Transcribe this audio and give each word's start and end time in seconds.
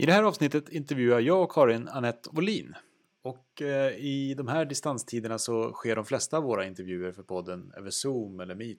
I 0.00 0.06
det 0.06 0.12
här 0.12 0.22
avsnittet 0.22 0.68
intervjuar 0.68 1.20
jag 1.20 1.42
och 1.42 1.52
Karin 1.52 1.88
Annette 1.88 2.30
Wåhlin. 2.32 2.74
Och 3.22 3.62
eh, 3.62 3.92
i 3.96 4.34
de 4.34 4.48
här 4.48 4.64
distanstiderna 4.64 5.38
så 5.38 5.72
sker 5.72 5.96
de 5.96 6.04
flesta 6.04 6.36
av 6.36 6.42
våra 6.42 6.66
intervjuer 6.66 7.12
för 7.12 7.22
podden 7.22 7.72
över 7.76 7.90
Zoom 7.90 8.40
eller 8.40 8.54
Meet. 8.54 8.78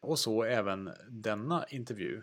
Och 0.00 0.18
så 0.18 0.42
även 0.42 0.90
denna 1.10 1.64
intervju. 1.70 2.22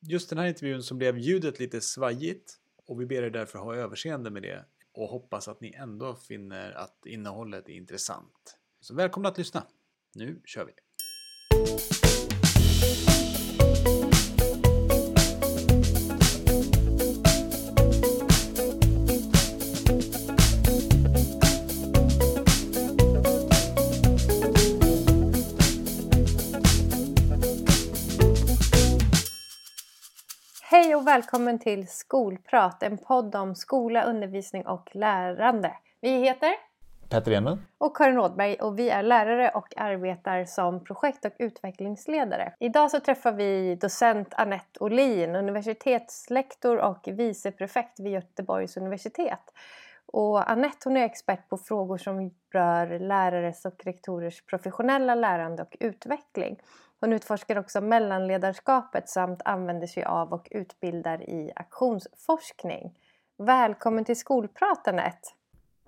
Just 0.00 0.30
den 0.30 0.38
här 0.38 0.46
intervjun 0.46 0.82
så 0.82 0.94
blev 0.94 1.18
ljudet 1.18 1.60
lite 1.60 1.80
svajigt 1.80 2.56
och 2.86 3.00
vi 3.00 3.06
ber 3.06 3.22
er 3.22 3.30
därför 3.30 3.58
ha 3.58 3.74
överseende 3.74 4.30
med 4.30 4.42
det 4.42 4.64
och 4.92 5.08
hoppas 5.08 5.48
att 5.48 5.60
ni 5.60 5.72
ändå 5.72 6.14
finner 6.14 6.72
att 6.72 7.06
innehållet 7.06 7.68
är 7.68 7.72
intressant. 7.72 8.58
Så 8.80 8.94
välkomna 8.94 9.28
att 9.28 9.38
lyssna. 9.38 9.62
Nu 10.14 10.40
kör 10.44 10.64
vi! 10.64 10.72
Och 30.98 31.06
välkommen 31.06 31.58
till 31.58 31.88
Skolprat, 31.88 32.82
en 32.82 32.98
podd 32.98 33.34
om 33.34 33.54
skola, 33.54 34.02
undervisning 34.02 34.66
och 34.66 34.90
lärande. 34.92 35.72
Vi 36.00 36.10
heter 36.10 36.54
Petter 37.08 37.32
Enlund. 37.32 37.60
och 37.78 37.96
Karin 37.96 38.14
Rådberg 38.14 38.54
och 38.54 38.78
vi 38.78 38.90
är 38.90 39.02
lärare 39.02 39.50
och 39.50 39.74
arbetar 39.76 40.44
som 40.44 40.84
projekt 40.84 41.24
och 41.24 41.32
utvecklingsledare. 41.38 42.52
Idag 42.60 42.90
så 42.90 43.00
träffar 43.00 43.32
vi 43.32 43.74
docent 43.74 44.34
Annette 44.36 44.80
Olin, 44.80 45.36
universitetslektor 45.36 46.78
och 46.78 47.08
viceprefekt 47.12 48.00
vid 48.00 48.12
Göteborgs 48.12 48.76
universitet. 48.76 49.52
Och 50.12 50.50
Anette 50.50 50.78
hon 50.84 50.96
är 50.96 51.04
expert 51.04 51.48
på 51.48 51.58
frågor 51.58 51.98
som 51.98 52.30
rör 52.52 52.98
lärares 52.98 53.64
och 53.64 53.84
rektorers 53.84 54.42
professionella 54.46 55.14
lärande 55.14 55.62
och 55.62 55.76
utveckling. 55.80 56.58
Hon 57.00 57.12
utforskar 57.12 57.58
också 57.58 57.80
mellanledarskapet 57.80 59.08
samt 59.08 59.42
använder 59.44 59.86
sig 59.86 60.04
av 60.04 60.32
och 60.32 60.48
utbildar 60.50 61.30
i 61.30 61.52
aktionsforskning. 61.56 62.94
Välkommen 63.38 64.04
till 64.04 64.18
Skolprat 64.18 64.88
Anette! 64.88 65.28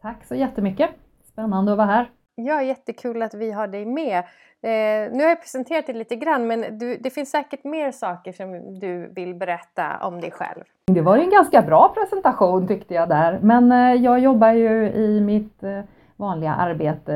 Tack 0.01 0.25
så 0.25 0.35
jättemycket! 0.35 0.91
Spännande 1.25 1.73
att 1.73 1.79
vara 1.79 1.89
här. 1.89 2.11
Ja, 2.47 2.63
jättekul 2.63 3.23
att 3.23 3.35
vi 3.35 3.51
har 3.51 3.67
dig 3.67 3.87
med. 3.87 4.19
Eh, 4.63 5.13
nu 5.13 5.23
har 5.23 5.29
jag 5.29 5.41
presenterat 5.41 5.87
dig 5.87 5.95
lite 5.95 6.17
grann 6.17 6.47
men 6.47 6.79
du, 6.79 6.97
det 6.97 7.11
finns 7.11 7.31
säkert 7.31 7.65
mer 7.65 7.91
saker 7.91 8.33
som 8.33 8.79
du 8.79 9.13
vill 9.15 9.35
berätta 9.35 9.99
om 10.03 10.21
dig 10.21 10.31
själv. 10.31 10.65
Det 10.87 11.01
var 11.01 11.17
en 11.17 11.31
ganska 11.31 11.63
bra 11.63 11.95
presentation 11.95 12.67
tyckte 12.67 12.95
jag 12.95 13.09
där. 13.09 13.39
Men 13.43 13.73
eh, 13.73 14.03
jag 14.03 14.21
jobbar 14.21 14.53
ju 14.53 14.93
i 14.93 15.21
mitt 15.21 15.63
eh, 15.63 15.81
vanliga 16.17 16.55
arbete. 16.55 17.13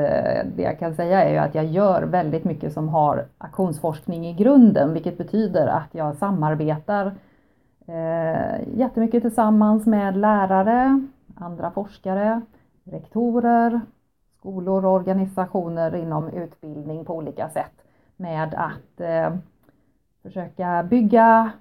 Det 0.56 0.62
jag 0.62 0.78
kan 0.78 0.94
säga 0.94 1.24
är 1.24 1.32
ju 1.32 1.38
att 1.38 1.54
jag 1.54 1.64
gör 1.64 2.02
väldigt 2.02 2.44
mycket 2.44 2.72
som 2.72 2.88
har 2.88 3.26
aktionsforskning 3.38 4.26
i 4.26 4.32
grunden, 4.32 4.92
vilket 4.92 5.18
betyder 5.18 5.66
att 5.66 5.88
jag 5.92 6.16
samarbetar 6.16 7.06
eh, 7.88 8.78
jättemycket 8.78 9.22
tillsammans 9.22 9.86
med 9.86 10.16
lärare, 10.16 11.06
andra 11.34 11.70
forskare, 11.70 12.40
rektorer, 12.84 13.80
skolor 14.44 14.84
och 14.84 14.92
organisationer 14.92 15.94
inom 15.94 16.28
utbildning 16.28 17.04
på 17.04 17.16
olika 17.16 17.48
sätt 17.48 17.72
med 18.16 18.54
att 18.54 19.00
eh, 19.00 19.36
försöka 20.22 20.82
bygga 20.90 21.52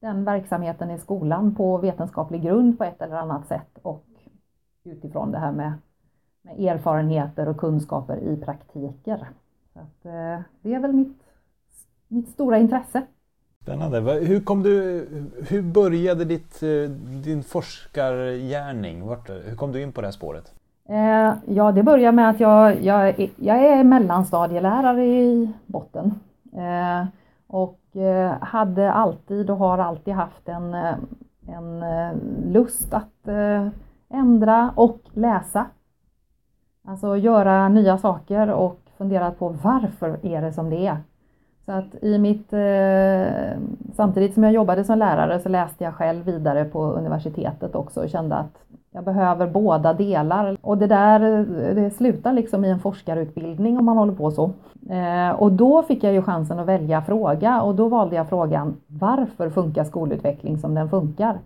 den 0.00 0.24
verksamheten 0.24 0.90
i 0.90 0.98
skolan 0.98 1.54
på 1.54 1.78
vetenskaplig 1.78 2.42
grund 2.42 2.78
på 2.78 2.84
ett 2.84 3.02
eller 3.02 3.16
annat 3.16 3.46
sätt 3.46 3.78
och 3.82 4.04
utifrån 4.84 5.32
det 5.32 5.38
här 5.38 5.52
med, 5.52 5.72
med 6.42 6.60
erfarenheter 6.60 7.48
och 7.48 7.56
kunskaper 7.56 8.16
i 8.16 8.36
praktiker. 8.36 9.28
Så 9.72 9.78
att, 9.78 10.04
eh, 10.04 10.40
det 10.62 10.74
är 10.74 10.80
väl 10.80 10.92
mitt, 10.92 11.22
mitt 12.08 12.28
stora 12.28 12.58
intresse. 12.58 13.02
Spännande. 13.62 14.00
Hur, 14.00 14.40
kom 14.40 14.62
du, 14.62 15.06
hur 15.48 15.62
började 15.62 16.24
ditt, 16.24 16.62
eh, 16.62 16.90
din 17.24 17.42
forskargärning? 17.42 19.06
Vart, 19.06 19.30
hur 19.30 19.56
kom 19.56 19.72
du 19.72 19.82
in 19.82 19.92
på 19.92 20.00
det 20.00 20.06
här 20.06 20.12
spåret? 20.12 20.54
Eh, 20.90 21.32
ja, 21.46 21.72
det 21.72 21.82
börjar 21.82 22.12
med 22.12 22.30
att 22.30 22.40
jag, 22.40 22.82
jag, 22.82 23.08
är- 23.08 23.30
jag 23.36 23.64
är 23.64 23.84
mellanstadielärare 23.84 25.04
i 25.06 25.52
botten. 25.66 26.14
Eh, 26.52 27.06
och 27.46 27.96
eh, 27.96 28.32
hade 28.40 28.92
alltid 28.92 29.50
och 29.50 29.56
har 29.56 29.78
alltid 29.78 30.14
haft 30.14 30.48
en, 30.48 30.74
eh, 30.74 30.94
en 31.48 31.82
eh, 31.82 32.10
lust 32.52 32.94
att 32.94 33.28
eh, 33.28 33.68
ändra 34.10 34.72
och 34.76 35.00
läsa. 35.12 35.66
Alltså 36.88 37.16
göra 37.16 37.68
nya 37.68 37.98
saker 37.98 38.50
och 38.50 38.80
fundera 38.98 39.30
på 39.30 39.48
varför 39.48 40.26
är 40.26 40.42
det 40.42 40.52
som 40.52 40.70
det 40.70 40.86
är. 40.86 40.96
Så 41.64 41.72
att 41.72 41.94
i 42.02 42.18
mitt, 42.18 42.52
eh, 42.52 43.58
samtidigt 43.94 44.34
som 44.34 44.42
jag 44.44 44.52
jobbade 44.52 44.84
som 44.84 44.98
lärare 44.98 45.40
så 45.40 45.48
läste 45.48 45.84
jag 45.84 45.94
själv 45.94 46.24
vidare 46.24 46.64
på 46.64 46.82
universitetet 46.84 47.74
också 47.74 48.02
och 48.02 48.08
kände 48.10 48.36
att 48.36 48.62
jag 48.92 49.04
behöver 49.04 49.46
båda 49.46 49.92
delar. 49.92 50.56
Och 50.60 50.78
det 50.78 50.86
där 50.86 51.20
det 51.74 51.90
slutar 51.90 52.32
liksom 52.32 52.64
i 52.64 52.70
en 52.70 52.80
forskarutbildning 52.80 53.78
om 53.78 53.84
man 53.84 53.96
håller 53.96 54.12
på 54.12 54.30
så. 54.30 54.50
Eh, 54.90 55.30
och 55.30 55.52
då 55.52 55.82
fick 55.82 56.04
jag 56.04 56.12
ju 56.12 56.22
chansen 56.22 56.58
att 56.58 56.66
välja 56.66 57.02
fråga 57.02 57.62
och 57.62 57.74
då 57.74 57.88
valde 57.88 58.16
jag 58.16 58.28
frågan 58.28 58.76
Varför 58.86 59.50
funkar 59.50 59.84
skolutveckling 59.84 60.58
som 60.58 60.74
den 60.74 60.90
funkar? 60.90 61.38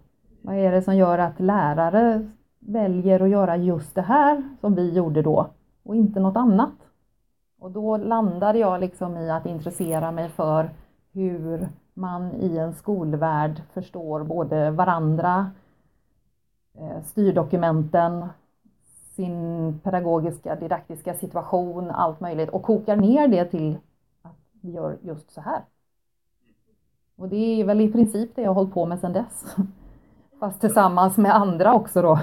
Vad 0.42 0.56
är 0.56 0.72
det 0.72 0.82
som 0.82 0.96
gör 0.96 1.18
att 1.18 1.40
lärare 1.40 2.30
väljer 2.58 3.20
att 3.20 3.28
göra 3.28 3.56
just 3.56 3.94
det 3.94 4.02
här 4.02 4.42
som 4.60 4.74
vi 4.74 4.92
gjorde 4.92 5.22
då 5.22 5.46
och 5.84 5.96
inte 5.96 6.20
något 6.20 6.36
annat? 6.36 6.72
Och 7.60 7.70
då 7.70 7.96
landade 7.96 8.58
jag 8.58 8.80
liksom 8.80 9.16
i 9.16 9.30
att 9.30 9.46
intressera 9.46 10.10
mig 10.10 10.28
för 10.28 10.70
hur 11.12 11.68
man 11.94 12.32
i 12.32 12.58
en 12.58 12.72
skolvärld 12.72 13.62
förstår 13.74 14.24
både 14.24 14.70
varandra, 14.70 15.50
styrdokumenten, 17.04 18.26
sin 19.16 19.78
pedagogiska, 19.82 20.54
didaktiska 20.56 21.14
situation, 21.14 21.90
allt 21.90 22.20
möjligt 22.20 22.50
och 22.50 22.62
kokar 22.62 22.96
ner 22.96 23.28
det 23.28 23.44
till 23.44 23.78
att 24.22 24.36
vi 24.60 24.70
gör 24.70 24.98
just 25.02 25.30
så 25.30 25.40
här. 25.40 25.60
Och 27.16 27.28
det 27.28 27.60
är 27.60 27.64
väl 27.64 27.80
i 27.80 27.92
princip 27.92 28.36
det 28.36 28.42
jag 28.42 28.50
har 28.50 28.54
hållit 28.54 28.74
på 28.74 28.86
med 28.86 29.00
sedan 29.00 29.12
dess. 29.12 29.56
Fast 30.40 30.60
tillsammans 30.60 31.16
med 31.16 31.34
andra 31.36 31.74
också 31.74 32.02
då. 32.02 32.20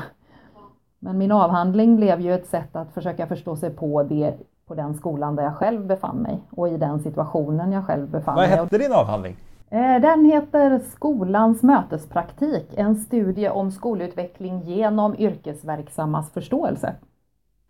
Men 1.00 1.18
min 1.18 1.32
avhandling 1.32 1.96
blev 1.96 2.22
ju 2.22 2.34
ett 2.34 2.48
sätt 2.48 2.76
att 2.76 2.94
försöka 2.94 3.28
förstå 3.28 3.56
sig 3.56 3.70
på 3.70 4.04
det 4.04 4.38
på 4.66 4.76
den 4.76 4.94
skolan 4.94 5.36
där 5.36 5.44
jag 5.44 5.56
själv 5.56 5.86
befann 5.88 6.18
mig 6.18 6.42
och 6.52 6.70
i 6.70 6.78
den 6.78 7.00
situationen 7.00 7.72
jag 7.72 7.86
själv 7.86 8.10
befann 8.10 8.36
Vad 8.36 8.50
mig. 8.50 8.58
hette 8.58 8.78
din 8.78 8.94
avhandling? 8.94 9.38
Eh, 9.72 10.02
Den 10.02 10.26
heter 10.26 10.80
Skolans 10.80 11.64
mötespraktik, 11.64 12.74
en 12.78 12.96
studie 12.96 13.50
om 13.50 13.72
skolutveckling 13.72 14.62
genom 14.62 15.16
yrkesverksammas 15.16 16.32
förståelse. 16.32 16.96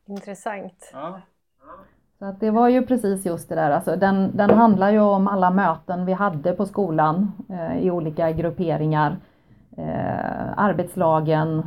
Intressant. 0.07 0.91
Så 2.19 2.25
att 2.25 2.39
det 2.39 2.51
var 2.51 2.69
ju 2.69 2.85
precis 2.85 3.25
just 3.25 3.49
det 3.49 3.55
där, 3.55 3.71
alltså 3.71 3.95
den, 3.95 4.37
den 4.37 4.49
handlar 4.49 4.91
ju 4.91 4.99
om 4.99 5.27
alla 5.27 5.51
möten 5.51 6.05
vi 6.05 6.13
hade 6.13 6.53
på 6.53 6.65
skolan 6.65 7.31
eh, 7.49 7.79
i 7.79 7.91
olika 7.91 8.31
grupperingar, 8.31 9.17
eh, 9.77 10.59
arbetslagen 10.59 11.63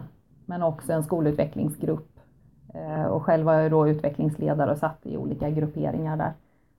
men 0.46 0.62
också 0.62 0.92
en 0.92 1.02
skolutvecklingsgrupp. 1.02 2.10
Eh, 2.74 3.04
och 3.04 3.22
själv 3.22 3.46
var 3.46 3.54
jag 3.54 3.70
då 3.70 3.88
utvecklingsledare 3.88 4.70
och 4.70 4.78
satt 4.78 5.06
i 5.06 5.16
olika 5.16 5.50
grupperingar 5.50 6.16
där. 6.16 6.32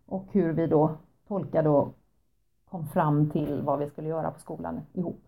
Och 0.08 0.26
hur 0.32 0.54
vi 0.54 0.68
då 0.68 0.92
tolkade 1.28 1.70
och 1.70 1.94
kom 2.70 2.88
fram 2.88 3.30
till 3.30 3.62
vad 3.62 3.80
vi 3.80 3.88
skulle 3.88 4.08
göra 4.08 4.32
på 4.32 4.40
skolan 4.40 4.82
ihop. 4.94 5.22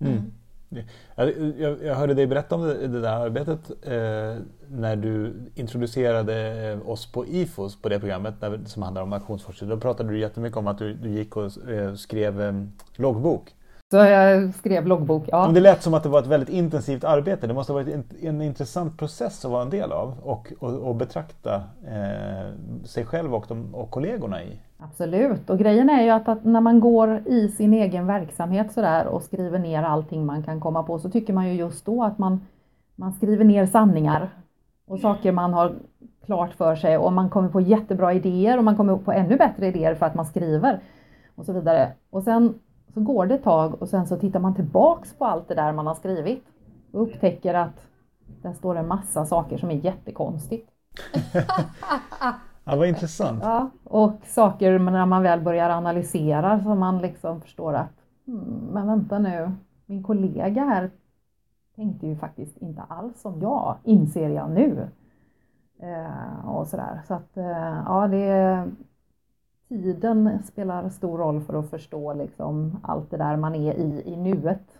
Mm. 0.00 0.32
Jag, 1.14 1.82
jag, 1.82 1.94
hörde 1.94 2.14
dig 2.14 2.26
berätta 2.26 2.54
om 2.54 2.62
det, 2.62 2.88
det 2.88 3.00
där 3.00 3.12
arbetet 3.12 3.70
eh, 3.82 4.44
när 4.68 4.96
du 4.96 5.34
introducerade 5.54 6.68
eh, 6.70 6.88
oss 6.90 7.12
på 7.12 7.26
IFOS 7.26 7.82
på 7.82 7.88
det 7.88 8.00
programmet 8.00 8.34
som 8.64 8.82
handlar 8.82 9.02
om 9.02 9.12
aktionsforskning. 9.12 9.70
Då 9.70 9.76
pratade 9.76 10.10
du 10.10 10.18
jättemycket 10.18 10.56
om 10.56 10.66
att 10.66 10.78
du, 10.78 10.94
du 10.94 11.10
gick 11.10 11.36
och 11.36 11.68
eh, 11.70 11.94
skrev 11.94 12.42
eh, 12.42 12.52
loggbok. 12.96 13.54
Så 13.90 13.96
jag 13.96 14.54
skrev 14.54 14.86
loggbok, 14.86 15.24
ja. 15.26 15.44
Men 15.44 15.54
det 15.54 15.60
lät 15.60 15.82
som 15.82 15.94
att 15.94 16.02
det 16.02 16.08
var 16.08 16.20
ett 16.20 16.26
väldigt 16.26 16.48
intensivt 16.48 17.04
arbete. 17.04 17.46
Det 17.46 17.54
måste 17.54 17.72
ha 17.72 17.80
varit 17.80 17.94
en, 17.94 18.04
en 18.20 18.42
intressant 18.42 18.98
process 18.98 19.44
att 19.44 19.50
vara 19.50 19.62
en 19.62 19.70
del 19.70 19.92
av 19.92 20.18
och, 20.22 20.52
och, 20.58 20.74
och 20.74 20.94
betrakta 20.96 21.62
sig 22.84 23.04
själv 23.04 23.34
och, 23.34 23.44
de, 23.48 23.74
och 23.74 23.90
kollegorna 23.90 24.42
i. 24.42 24.60
Absolut, 24.84 25.50
och 25.50 25.58
grejen 25.58 25.90
är 25.90 26.02
ju 26.02 26.10
att, 26.10 26.28
att 26.28 26.44
när 26.44 26.60
man 26.60 26.80
går 26.80 27.22
i 27.26 27.48
sin 27.48 27.74
egen 27.74 28.06
verksamhet 28.06 28.72
sådär 28.72 29.06
och 29.06 29.22
skriver 29.22 29.58
ner 29.58 29.82
allting 29.82 30.26
man 30.26 30.42
kan 30.42 30.60
komma 30.60 30.82
på 30.82 30.98
så 30.98 31.10
tycker 31.10 31.32
man 31.32 31.48
ju 31.48 31.54
just 31.54 31.84
då 31.84 32.04
att 32.04 32.18
man, 32.18 32.40
man 32.96 33.12
skriver 33.12 33.44
ner 33.44 33.66
sanningar 33.66 34.30
och 34.86 35.00
saker 35.00 35.32
man 35.32 35.52
har 35.52 35.74
klart 36.24 36.54
för 36.54 36.76
sig 36.76 36.98
och 36.98 37.12
man 37.12 37.30
kommer 37.30 37.48
på 37.48 37.60
jättebra 37.60 38.12
idéer 38.12 38.58
och 38.58 38.64
man 38.64 38.76
kommer 38.76 38.96
på 38.96 39.12
ännu 39.12 39.36
bättre 39.36 39.66
idéer 39.66 39.94
för 39.94 40.06
att 40.06 40.14
man 40.14 40.26
skriver 40.26 40.80
och 41.34 41.46
så 41.46 41.52
vidare. 41.52 41.92
Och 42.10 42.22
sen 42.22 42.54
så 42.94 43.00
går 43.00 43.26
det 43.26 43.34
ett 43.34 43.44
tag 43.44 43.82
och 43.82 43.88
sen 43.88 44.06
så 44.06 44.16
tittar 44.16 44.40
man 44.40 44.54
tillbaks 44.54 45.14
på 45.14 45.24
allt 45.24 45.48
det 45.48 45.54
där 45.54 45.72
man 45.72 45.86
har 45.86 45.94
skrivit 45.94 46.44
och 46.92 47.02
upptäcker 47.02 47.54
att 47.54 47.86
där 48.42 48.52
står 48.52 48.76
en 48.76 48.88
massa 48.88 49.26
saker 49.26 49.58
som 49.58 49.70
är 49.70 49.74
jättekonstigt. 49.74 50.70
ja, 52.64 52.76
vad 52.76 52.88
intressant. 52.88 53.42
Ja, 53.42 53.70
och 53.84 54.12
saker 54.26 54.78
när 54.78 55.06
man 55.06 55.22
väl 55.22 55.40
börjar 55.40 55.70
analysera 55.70 56.62
så 56.62 56.74
man 56.74 56.98
liksom 56.98 57.40
förstår 57.40 57.74
att 57.74 57.92
hmm, 58.26 58.68
men 58.72 58.86
vänta 58.86 59.18
nu, 59.18 59.52
min 59.86 60.02
kollega 60.02 60.64
här 60.64 60.90
tänkte 61.76 62.06
ju 62.06 62.16
faktiskt 62.16 62.56
inte 62.56 62.82
alls 62.82 63.20
som 63.20 63.40
jag, 63.40 63.76
inser 63.84 64.28
jag 64.28 64.50
nu. 64.50 64.88
Eh, 65.82 66.48
och 66.48 66.66
sådär. 66.66 67.00
Så 67.08 67.14
att 67.14 67.36
eh, 67.36 67.82
ja, 67.86 68.08
det 68.08 68.64
tiden 69.68 70.42
spelar 70.44 70.88
stor 70.88 71.18
roll 71.18 71.40
för 71.40 71.54
att 71.54 71.70
förstå 71.70 72.14
liksom 72.14 72.80
allt 72.82 73.10
det 73.10 73.16
där 73.16 73.36
man 73.36 73.54
är 73.54 73.74
i 73.74 74.02
i 74.06 74.16
nuet. 74.16 74.78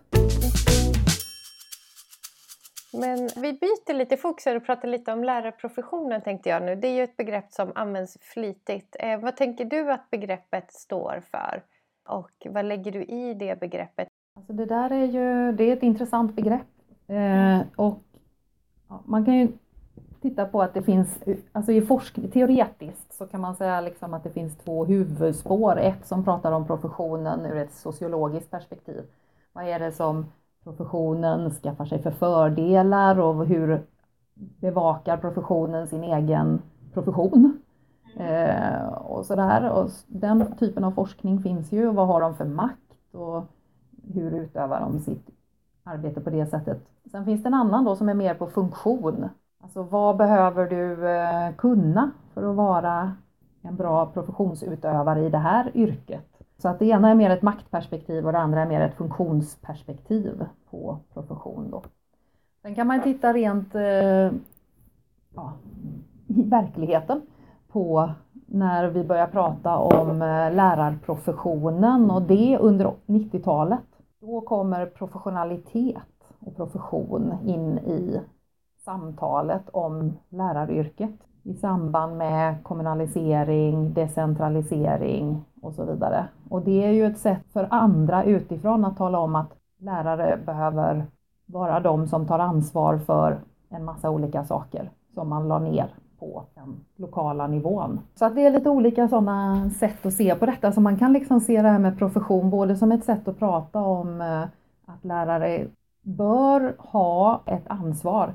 Men 2.93 3.29
vi 3.37 3.53
byter 3.53 3.95
lite 3.95 4.17
fokus 4.17 4.47
och 4.47 4.65
pratar 4.67 4.89
lite 4.89 5.13
om 5.13 5.25
lärarprofessionen 5.25 6.23
tänkte 6.23 6.49
jag 6.49 6.63
nu. 6.63 6.77
Det 6.77 6.89
är 6.89 6.93
ju 6.93 7.03
ett 7.03 7.17
begrepp 7.17 7.53
som 7.53 7.73
används 7.75 8.19
flitigt. 8.21 8.97
Eh, 8.99 9.21
vad 9.21 9.37
tänker 9.37 9.65
du 9.65 9.93
att 9.93 10.11
begreppet 10.11 10.73
står 10.73 11.23
för? 11.31 11.63
Och 12.09 12.47
vad 12.51 12.65
lägger 12.65 12.93
du 12.93 13.05
i 13.05 13.35
det 13.35 13.61
begreppet? 13.61 14.09
Alltså 14.37 14.53
det 14.53 14.65
där 14.65 14.91
är 14.91 15.05
ju 15.05 15.53
det 15.53 15.65
är 15.65 15.77
ett 15.77 15.83
intressant 15.83 16.37
begrepp. 16.37 16.67
Eh, 17.07 17.61
och 17.77 18.03
ja, 18.89 19.03
man 19.05 19.25
kan 19.25 19.35
ju 19.35 19.49
titta 20.21 20.45
på 20.45 20.63
att 20.63 20.75
det 20.75 20.83
finns, 20.83 21.19
alltså 21.53 21.73
i 21.73 21.83
forskning, 21.83 22.31
teoretiskt 22.31 23.15
så 23.15 23.27
kan 23.27 23.41
man 23.41 23.57
säga 23.57 23.81
liksom 23.81 24.15
att 24.15 24.25
det 24.25 24.31
finns 24.31 24.57
två 24.57 24.85
huvudspår. 24.85 25.79
Ett 25.79 26.07
som 26.07 26.25
pratar 26.25 26.53
om 26.53 26.67
professionen 26.67 27.47
ur 27.47 27.57
ett 27.57 27.75
sociologiskt 27.75 28.51
perspektiv. 28.51 29.03
Vad 29.53 29.69
är 29.69 29.79
det 29.79 29.93
som 29.93 30.27
professionen 30.65 31.51
skaffar 31.51 31.85
sig 31.85 32.03
för 32.03 32.11
fördelar 32.11 33.19
och 33.21 33.47
hur 33.47 33.83
bevakar 34.35 35.17
professionen 35.17 35.89
sin 35.89 36.05
egen 36.05 36.63
profession? 36.93 37.63
Eh, 38.17 38.87
och 38.93 39.27
sådär. 39.27 39.71
Och 39.71 39.91
den 40.07 40.57
typen 40.57 40.85
av 40.85 40.91
forskning 40.91 41.43
finns 41.43 41.73
ju. 41.73 41.93
Vad 41.93 42.07
har 42.07 42.21
de 42.21 42.37
för 42.37 42.45
makt 42.45 42.79
och 43.13 43.45
hur 44.15 44.35
utövar 44.35 44.81
de 44.81 45.01
sitt 45.01 45.31
arbete 45.85 46.21
på 46.21 46.31
det 46.31 46.47
sättet? 46.47 46.89
Sen 47.11 47.25
finns 47.25 47.43
det 47.43 47.49
en 47.49 47.55
annan 47.55 47.85
då 47.85 47.97
som 47.97 48.09
är 48.09 48.15
mer 48.15 48.35
på 48.35 48.47
funktion. 48.47 49.29
Alltså 49.63 49.83
vad 49.83 50.17
behöver 50.17 50.67
du 50.67 51.09
eh, 51.09 51.55
kunna 51.57 52.11
för 52.35 52.51
att 52.51 52.57
vara 52.57 53.13
en 53.63 53.77
bra 53.77 54.07
professionsutövare 54.07 55.27
i 55.27 55.29
det 55.29 55.39
här 55.39 55.77
yrket? 55.77 56.32
Så 56.63 56.69
att 56.69 56.79
det 56.79 56.87
ena 56.87 57.11
är 57.11 57.15
mer 57.15 57.31
ett 57.31 57.43
maktperspektiv 57.43 58.27
och 58.27 58.33
det 58.33 58.39
andra 58.39 58.61
är 58.63 58.67
mer 58.67 58.81
ett 58.81 58.95
funktionsperspektiv 58.95 60.45
på 60.71 60.99
profession. 61.13 61.71
Då. 61.71 61.83
Sen 62.63 62.75
kan 62.75 62.87
man 62.87 63.03
titta 63.03 63.33
rent 63.33 63.75
eh, 63.75 64.33
ja, 65.35 65.53
i 66.27 66.43
verkligheten 66.43 67.23
på 67.69 68.11
när 68.47 68.89
vi 68.89 69.05
börjar 69.05 69.27
prata 69.27 69.77
om 69.79 70.11
eh, 70.11 70.55
lärarprofessionen 70.55 72.11
och 72.11 72.23
det 72.23 72.59
under 72.61 72.93
90-talet. 73.07 73.87
Då 74.21 74.41
kommer 74.41 74.87
professionalitet 74.87 75.97
och 76.39 76.57
profession 76.57 77.35
in 77.47 77.79
i 77.79 78.21
samtalet 78.85 79.69
om 79.73 80.13
läraryrket 80.29 81.15
i 81.43 81.55
samband 81.55 82.17
med 82.17 82.65
kommunalisering, 82.65 83.93
decentralisering 83.93 85.45
och 85.63 85.75
så 85.75 85.85
vidare. 85.85 86.25
Och 86.49 86.63
det 86.63 86.85
är 86.85 86.91
ju 86.91 87.07
ett 87.07 87.19
sätt 87.19 87.45
för 87.53 87.69
andra 87.71 88.25
utifrån 88.25 88.85
att 88.85 88.97
tala 88.97 89.19
om 89.19 89.35
att 89.35 89.53
lärare 89.79 90.39
behöver 90.47 91.07
vara 91.47 91.81
de 91.81 92.09
som 92.09 92.27
tar 92.27 92.39
ansvar 92.39 92.99
för 92.99 93.41
en 93.69 93.85
massa 93.85 94.11
olika 94.11 94.45
saker 94.45 94.91
som 95.15 95.29
man 95.29 95.49
la 95.49 95.59
ner 95.59 95.95
på 96.19 96.43
den 96.55 96.81
lokala 96.97 97.47
nivån. 97.47 98.01
Så 98.15 98.25
att 98.25 98.35
det 98.35 98.47
är 98.47 98.51
lite 98.51 98.71
olika 98.71 99.09
sådana 99.09 99.71
sätt 99.71 100.07
att 100.07 100.15
se 100.15 100.35
på 100.35 100.47
detta. 100.47 100.73
Så 100.73 100.81
man 100.81 100.99
kan 100.99 101.13
liksom 101.13 101.41
se 101.41 101.63
det 101.63 101.69
här 101.69 101.79
med 101.79 101.99
profession 101.99 102.51
både 102.51 102.77
som 102.77 102.93
ett 102.93 103.05
sätt 103.05 103.29
att 103.29 103.39
prata 103.39 103.81
om 103.81 104.21
eh, 104.21 104.43
att 104.87 105.05
lärare 105.05 105.67
bör 106.03 106.75
ha 106.79 107.43
ett 107.47 107.65
ansvar 107.67 108.35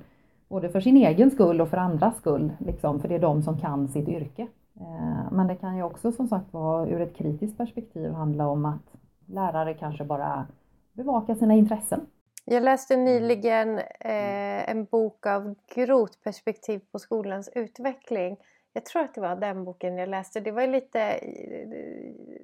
både 0.49 0.69
för 0.69 0.81
sin 0.81 0.97
egen 0.97 1.31
skull 1.31 1.61
och 1.61 1.69
för 1.69 1.77
andras 1.77 2.17
skull, 2.17 2.51
liksom, 2.59 2.99
för 2.99 3.07
det 3.07 3.15
är 3.15 3.19
de 3.19 3.41
som 3.43 3.57
kan 3.57 3.87
sitt 3.87 4.07
yrke. 4.07 4.47
Eh, 4.79 5.31
men 5.31 5.47
det 5.47 5.55
kan 5.55 5.77
ju 5.77 5.83
också 5.83 6.11
som 6.11 6.27
sagt 6.27 6.53
vara 6.53 6.87
ur 6.87 7.01
ett 7.01 7.15
kritiskt 7.15 7.57
perspektiv 7.57 8.11
handla 8.11 8.47
om 8.47 8.65
att 8.65 8.93
lärare 9.25 9.73
kanske 9.73 10.03
bara 10.03 10.47
bevakar 10.93 11.35
sina 11.35 11.53
intressen. 11.53 12.07
Jag 12.45 12.63
läste 12.63 12.97
nyligen 12.97 13.77
eh, 13.79 14.69
en 14.69 14.85
bok 14.85 15.25
av 15.25 15.55
Groth, 15.75 16.17
Perspektiv 16.23 16.81
på 16.91 16.99
skolans 16.99 17.49
utveckling. 17.55 18.37
Jag 18.73 18.85
tror 18.85 19.01
att 19.01 19.13
det 19.13 19.21
var 19.21 19.35
den 19.35 19.63
boken 19.63 19.97
jag 19.97 20.09
läste. 20.09 20.39
Det 20.39 20.51
var 20.51 20.67
lite... 20.67 21.19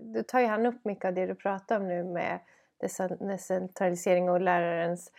Då 0.02 0.24
tar 0.24 0.40
ju 0.40 0.48
han 0.48 0.66
upp 0.66 0.86
mycket 0.86 1.06
av 1.06 1.14
det 1.14 1.26
du 1.26 1.36
pratar 1.36 1.80
om 1.80 1.88
nu 1.88 2.04
med 2.04 2.40
decentralisering 3.20 4.30
och 4.30 4.42
lärarens 4.42 5.12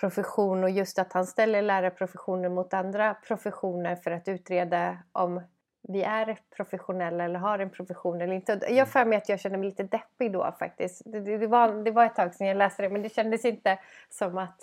profession 0.00 0.64
och 0.64 0.70
just 0.70 0.98
att 0.98 1.12
han 1.12 1.26
ställer 1.26 1.62
lärarprofessionen 1.62 2.54
mot 2.54 2.74
andra 2.74 3.14
professioner 3.14 3.96
för 3.96 4.10
att 4.10 4.28
utreda 4.28 4.98
om 5.12 5.40
vi 5.88 6.02
är 6.02 6.38
professionella 6.56 7.24
eller 7.24 7.38
har 7.38 7.58
en 7.58 7.70
profession 7.70 8.20
eller 8.20 8.34
inte. 8.34 8.52
Jag 8.52 8.70
mm. 8.70 8.86
för 8.86 9.04
mig 9.04 9.18
att 9.18 9.28
jag 9.28 9.40
kände 9.40 9.58
mig 9.58 9.68
lite 9.68 9.82
deppig 9.82 10.32
då 10.32 10.54
faktiskt. 10.58 11.02
Det, 11.04 11.20
det, 11.20 11.38
det, 11.38 11.46
var, 11.46 11.84
det 11.84 11.90
var 11.90 12.04
ett 12.04 12.14
tag 12.14 12.34
sedan 12.34 12.46
jag 12.46 12.56
läste 12.56 12.82
det 12.82 12.88
men 12.88 13.02
det 13.02 13.08
kändes 13.08 13.44
inte 13.44 13.78
som 14.10 14.38
att, 14.38 14.60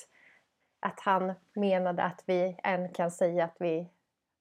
att 0.79 0.99
han 0.99 1.33
menade 1.55 2.03
att 2.03 2.23
vi 2.25 2.59
än 2.63 2.89
kan 2.89 3.11
säga 3.11 3.43
att 3.45 3.55
vi 3.59 3.89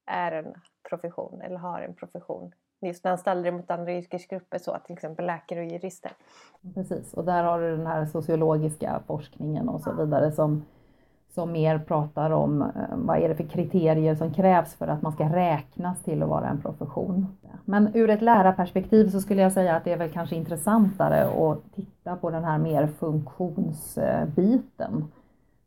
är 0.06 0.32
en 0.32 0.54
profession 0.88 1.40
eller 1.42 1.56
har 1.56 1.80
en 1.80 1.94
profession. 1.94 2.52
Just 2.80 3.04
när 3.04 3.10
han 3.10 3.18
ställer 3.18 3.42
det 3.42 3.52
mot 3.52 3.70
andra 3.70 3.92
yrkesgrupper 3.92 4.58
så, 4.58 4.78
till 4.86 4.94
exempel 4.94 5.26
läkare 5.26 5.60
och 5.60 5.66
jurister. 5.66 6.12
Precis, 6.74 7.14
och 7.14 7.24
där 7.24 7.44
har 7.44 7.60
du 7.60 7.76
den 7.76 7.86
här 7.86 8.06
sociologiska 8.06 9.02
forskningen 9.06 9.68
och 9.68 9.80
så 9.80 9.92
vidare 9.92 10.32
som 10.32 10.64
som 11.34 11.52
mer 11.52 11.78
pratar 11.78 12.30
om 12.30 12.62
eh, 12.62 12.68
vad 12.92 13.18
är 13.18 13.28
det 13.28 13.34
för 13.34 13.44
kriterier 13.44 14.14
som 14.14 14.34
krävs 14.34 14.74
för 14.74 14.86
att 14.86 15.02
man 15.02 15.12
ska 15.12 15.24
räknas 15.24 16.02
till 16.02 16.22
att 16.22 16.28
vara 16.28 16.48
en 16.48 16.60
profession. 16.60 17.26
Men 17.64 17.90
ur 17.94 18.10
ett 18.10 18.22
lärarperspektiv 18.22 19.08
så 19.08 19.20
skulle 19.20 19.42
jag 19.42 19.52
säga 19.52 19.76
att 19.76 19.84
det 19.84 19.92
är 19.92 19.98
väl 19.98 20.12
kanske 20.12 20.36
intressantare 20.36 21.50
att 21.50 21.74
titta 21.74 22.16
på 22.16 22.30
den 22.30 22.44
här 22.44 22.58
mer 22.58 22.86
funktionsbiten. 22.86 25.04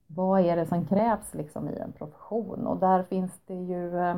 Vad 0.08 0.42
är 0.42 0.56
det 0.56 0.66
som 0.66 0.86
krävs 0.86 1.34
liksom 1.34 1.70
i 1.70 1.78
en 1.78 1.92
profession? 1.92 2.68
Och 2.68 2.80
där 2.80 3.04
finns 3.04 3.32
det 3.48 3.54
ju 3.54 4.00
eh, 4.00 4.18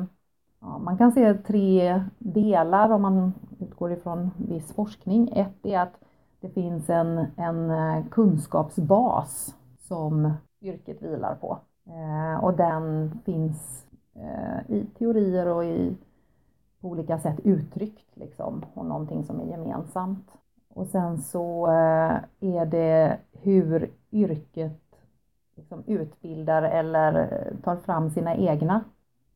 Ja, 0.60 0.78
man 0.78 0.98
kan 0.98 1.12
se 1.12 1.34
tre 1.34 2.04
delar 2.18 2.90
om 2.90 3.02
man 3.02 3.32
utgår 3.60 3.92
ifrån 3.92 4.30
viss 4.36 4.72
forskning. 4.72 5.32
Ett 5.32 5.66
är 5.66 5.78
att 5.78 5.94
det 6.40 6.50
finns 6.50 6.90
en, 6.90 7.26
en 7.36 7.70
eh, 7.70 8.06
kunskapsbas 8.10 9.54
som 9.78 10.32
yrket 10.60 11.02
vilar 11.02 11.34
på. 11.34 11.58
Eh, 11.86 12.44
och 12.44 12.56
den 12.56 13.10
finns 13.24 13.86
eh, 14.14 14.76
i 14.76 14.86
teorier 14.98 15.46
och 15.46 15.64
i 15.64 15.96
på 16.80 16.88
olika 16.88 17.18
sätt 17.18 17.40
uttryckt 17.44 18.16
liksom, 18.16 18.64
och 18.74 18.86
någonting 18.86 19.24
som 19.24 19.40
är 19.40 19.44
gemensamt. 19.44 20.32
Och 20.68 20.86
sen 20.86 21.18
så 21.18 21.66
eh, 21.66 22.16
är 22.40 22.66
det 22.66 23.18
hur 23.32 23.90
yrket 24.12 24.80
liksom 25.56 25.82
utbildar 25.86 26.62
eller 26.62 27.44
tar 27.62 27.76
fram 27.76 28.10
sina 28.10 28.36
egna 28.36 28.84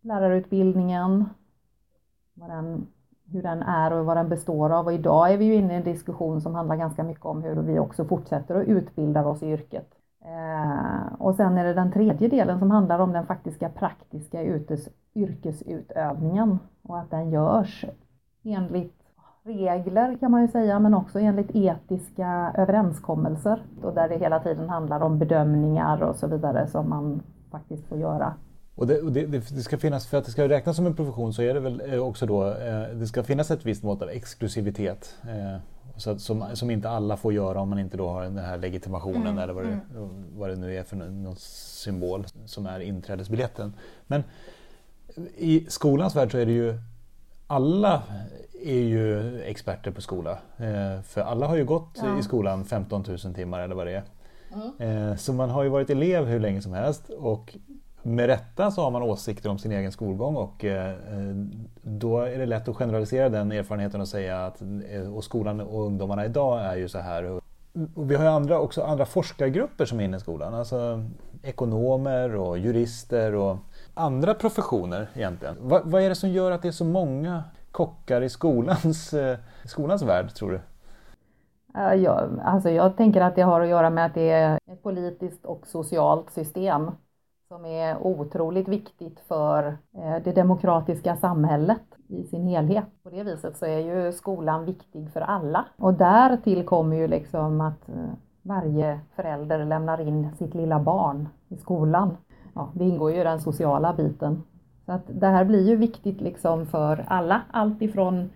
lärarutbildningen, 0.05 1.25
vad 2.35 2.51
den, 2.51 2.87
hur 3.33 3.43
den 3.43 3.63
är 3.63 3.93
och 3.93 4.05
vad 4.05 4.17
den 4.17 4.29
består 4.29 4.71
av. 4.71 4.87
Och 4.87 4.93
idag 4.93 5.33
är 5.33 5.39
vi 5.39 5.45
ju 5.45 5.55
inne 5.55 5.73
i 5.73 5.77
en 5.77 5.85
diskussion 5.85 6.41
som 6.41 6.55
handlar 6.55 6.77
ganska 6.77 7.03
mycket 7.05 7.25
om 7.25 7.43
hur 7.43 7.63
vi 7.63 7.79
också 7.79 8.05
fortsätter 8.05 8.55
att 8.55 8.69
utbilda 8.69 9.27
oss 9.27 9.43
i 9.43 9.47
yrket. 9.47 9.95
Eh, 10.65 11.15
och 11.19 11.35
sen 11.35 11.59
är 11.59 11.65
det 11.65 11.75
den 11.75 11.93
tredje 11.93 12.29
delen 12.29 12.59
som 12.59 12.71
handlar 12.71 12.99
om 12.99 13.13
den 13.13 13.27
faktiska 13.27 13.69
praktiska 13.69 14.45
yrkes, 14.45 14.89
yrkesutövningen 15.15 16.59
och 16.83 16.99
att 16.99 17.11
den 17.11 17.31
görs 17.31 17.85
enligt 18.45 19.01
regler 19.43 20.17
kan 20.21 20.31
man 20.31 20.43
ju 20.43 20.49
säga, 20.49 20.79
men 20.79 20.95
också 20.95 21.19
enligt 21.19 21.51
etiska 21.55 22.53
överenskommelser 22.57 23.63
och 23.83 23.95
där 23.95 24.09
det 24.09 24.19
hela 24.19 24.41
tiden 24.41 24.69
handlar 24.69 25.01
om 25.01 25.19
bedömningar 25.19 26.03
och 26.03 26.17
så 26.17 26.27
vidare 26.27 26.67
som 26.67 26.89
man 26.89 27.23
faktiskt 27.51 27.87
får 27.87 27.99
göra. 27.99 28.35
Och 28.75 28.87
det, 28.87 29.11
det, 29.11 29.27
det, 29.27 29.63
ska 29.63 29.79
finnas, 29.79 30.07
för 30.07 30.19
att 30.19 30.25
det 30.25 30.31
ska 30.31 30.49
räknas 30.49 30.77
som 30.77 30.87
en 30.87 30.97
profession 30.97 31.33
så 31.33 31.43
är 31.43 31.55
det 31.55 31.61
väl 31.61 31.83
eh, 31.93 31.99
också 31.99 32.27
då, 32.27 32.47
eh, 32.47 32.95
det 32.95 33.07
ska 33.07 33.23
finnas 33.23 33.51
ett 33.51 33.67
visst 33.67 33.83
mått 33.83 34.03
av 34.03 34.09
exklusivitet. 34.09 35.15
Så 35.97 36.19
som, 36.19 36.45
som 36.55 36.71
inte 36.71 36.89
alla 36.89 37.17
får 37.17 37.33
göra 37.33 37.61
om 37.61 37.69
man 37.69 37.79
inte 37.79 37.97
då 37.97 38.09
har 38.09 38.23
den 38.23 38.39
här 38.39 38.59
legitimationen 38.59 39.27
mm, 39.27 39.39
eller 39.39 39.53
vad 39.53 39.65
det, 39.65 39.71
mm. 39.71 40.25
vad 40.37 40.51
det 40.51 40.57
nu 40.57 40.77
är 40.77 40.83
för 40.83 40.97
någon 40.97 41.37
symbol 41.37 42.27
som 42.47 42.67
är 42.67 42.81
inträdesbiljetten. 42.81 43.75
Men 44.07 44.25
i 45.37 45.67
skolans 45.69 46.17
värld 46.17 46.31
så 46.31 46.39
är 46.39 46.47
det 46.47 46.53
ju 46.53 46.79
alla 47.47 48.03
är 48.63 48.81
ju 48.81 49.41
experter 49.43 49.91
på 49.91 50.01
skola. 50.01 50.39
Eh, 50.57 51.03
för 51.03 51.21
alla 51.21 51.47
har 51.47 51.57
ju 51.57 51.65
gått 51.65 51.99
ja. 52.03 52.19
i 52.19 52.23
skolan 52.23 52.65
15 52.65 53.05
000 53.25 53.35
timmar 53.35 53.61
eller 53.61 53.75
vad 53.75 53.87
det 53.87 53.93
är. 53.93 54.03
Mm. 54.79 55.19
Så 55.19 55.33
man 55.33 55.51
har 55.51 55.63
ju 55.63 55.69
varit 55.69 55.91
elev 55.91 56.25
hur 56.25 56.41
länge 56.41 56.63
som 56.63 56.73
helst 56.73 57.11
och 57.11 57.57
med 58.05 58.27
rätta 58.27 58.71
så 58.71 58.83
har 58.83 58.91
man 58.91 59.03
åsikter 59.03 59.51
om 59.51 59.59
sin 59.59 59.73
egen 59.73 59.93
skolgång 59.93 60.37
och 60.37 60.65
eh, 60.65 60.91
eh, 60.91 61.35
då 61.83 62.21
är 62.21 62.39
det 62.39 62.47
lätt 62.47 62.69
att 62.69 62.77
generalisera 62.77 63.29
den 63.29 63.53
erfarenheten 63.53 64.01
och 64.01 64.09
säga 64.09 64.47
att 64.47 64.63
eh, 64.91 65.15
och 65.15 65.25
skolan 65.25 65.61
och 65.61 65.87
ungdomarna 65.87 66.25
idag 66.25 66.61
är 66.65 66.77
ju 66.77 66.89
så 66.89 66.99
här. 66.99 67.25
Och 67.25 67.43
vi 67.97 68.15
har 68.15 68.25
ju 68.25 68.31
andra, 68.31 68.61
också 68.61 68.83
andra 68.83 69.07
forskargrupper 69.07 69.85
som 69.85 70.01
är 70.01 70.05
inne 70.05 70.17
i 70.17 70.21
skolan, 70.21 70.55
alltså 70.55 71.05
ekonomer 71.43 72.37
och 72.37 72.59
jurister 72.59 73.35
och 73.35 73.57
andra 73.95 74.35
professioner 74.35 75.09
egentligen. 75.15 75.57
Vad, 75.61 75.83
vad 75.85 76.03
är 76.03 76.09
det 76.09 76.15
som 76.15 76.31
gör 76.31 76.51
att 76.51 76.63
det 76.63 76.69
är 76.69 76.73
så 76.73 76.85
många 76.85 77.45
kockar 77.71 78.23
i 78.23 78.29
skolans, 78.29 79.15
skolans 79.65 80.03
värld 80.03 80.35
tror 80.35 80.51
du? 80.51 80.61
Jag, 81.97 82.41
alltså 82.45 82.71
jag 82.71 82.97
tänker 82.97 83.21
att 83.21 83.37
det 83.37 83.43
har 83.43 83.61
att 83.61 83.69
göra 83.69 83.91
med 83.91 84.07
att 84.07 84.15
det 84.15 84.31
är 84.31 84.59
ett 84.73 84.83
politiskt 84.83 85.45
och 85.45 85.67
socialt 85.67 86.31
system 86.31 86.91
som 87.55 87.65
är 87.65 88.07
otroligt 88.07 88.69
viktigt 88.69 89.21
för 89.21 89.67
eh, 89.97 90.23
det 90.25 90.33
demokratiska 90.33 91.17
samhället 91.17 91.83
i 92.09 92.25
sin 92.25 92.47
helhet. 92.47 92.85
På 93.03 93.11
det 93.11 93.23
viset 93.23 93.57
så 93.57 93.67
är 93.67 93.79
ju 93.79 94.13
skolan 94.13 94.65
viktig 94.65 95.11
för 95.13 95.21
alla. 95.21 95.65
Och 95.77 95.95
därtill 95.95 96.67
kommer 96.67 96.97
ju 96.97 97.09
liksom 97.09 97.61
att 97.61 97.89
eh, 97.89 97.95
varje 98.43 99.01
förälder 99.17 99.65
lämnar 99.65 100.01
in 100.01 100.37
sitt 100.39 100.55
lilla 100.55 100.81
barn 100.81 101.29
i 101.49 101.57
skolan. 101.57 102.17
Ja, 102.55 102.69
det 102.75 102.85
ingår 102.85 103.13
ju 103.13 103.21
i 103.21 103.25
den 103.25 103.41
sociala 103.41 103.95
biten. 103.95 104.43
Så 104.87 104.93
att 104.93 105.05
det 105.07 105.27
här 105.27 105.45
blir 105.45 105.69
ju 105.69 105.77
viktigt 105.77 106.21
liksom 106.21 106.67
för 106.67 107.05
alla, 107.09 107.43
allt 107.51 107.83
ifrån 107.83 108.31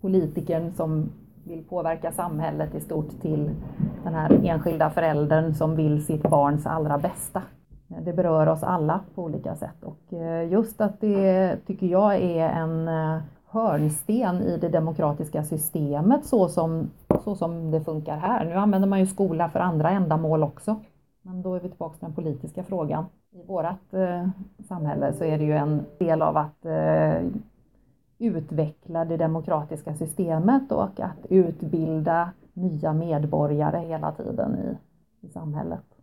politikern 0.00 0.72
som 0.72 1.12
vill 1.44 1.64
påverka 1.64 2.12
samhället 2.12 2.74
i 2.74 2.80
stort 2.80 3.20
till 3.20 3.50
den 4.04 4.14
här 4.14 4.40
enskilda 4.44 4.90
föräldern 4.90 5.54
som 5.54 5.76
vill 5.76 6.06
sitt 6.06 6.22
barns 6.22 6.66
allra 6.66 6.98
bästa. 6.98 7.42
Det 8.00 8.12
berör 8.12 8.46
oss 8.46 8.62
alla 8.62 9.00
på 9.14 9.22
olika 9.22 9.56
sätt 9.56 9.84
och 9.84 10.12
eh, 10.12 10.52
just 10.52 10.80
att 10.80 11.00
det 11.00 11.56
tycker 11.66 11.86
jag 11.86 12.14
är 12.14 12.48
en 12.48 12.88
eh, 12.88 13.22
hörnsten 13.46 14.42
i 14.42 14.58
det 14.58 14.68
demokratiska 14.68 15.44
systemet 15.44 16.26
så 16.26 16.48
som, 16.48 16.90
så 17.24 17.34
som 17.34 17.70
det 17.70 17.80
funkar 17.80 18.16
här. 18.16 18.44
Nu 18.44 18.54
använder 18.54 18.88
man 18.88 19.00
ju 19.00 19.06
skola 19.06 19.48
för 19.48 19.60
andra 19.60 19.90
ändamål 19.90 20.42
också. 20.42 20.80
Men 21.22 21.42
då 21.42 21.54
är 21.54 21.60
vi 21.60 21.68
tillbaka 21.68 21.98
till 21.98 22.06
den 22.06 22.14
politiska 22.14 22.64
frågan. 22.64 23.04
I 23.32 23.42
vårt 23.42 23.94
eh, 23.94 24.28
samhälle 24.68 25.12
så 25.12 25.24
är 25.24 25.38
det 25.38 25.44
ju 25.44 25.56
en 25.56 25.84
del 25.98 26.22
av 26.22 26.36
att 26.36 26.64
eh, 26.64 27.22
utveckla 28.18 29.04
det 29.04 29.16
demokratiska 29.16 29.94
systemet 29.94 30.72
och 30.72 31.00
att 31.00 31.26
utbilda 31.28 32.30
nya 32.52 32.92
medborgare 32.92 33.78
hela 33.78 34.12
tiden 34.12 34.56
i, 34.58 34.76
i 35.26 35.28
samhället. 35.28 35.93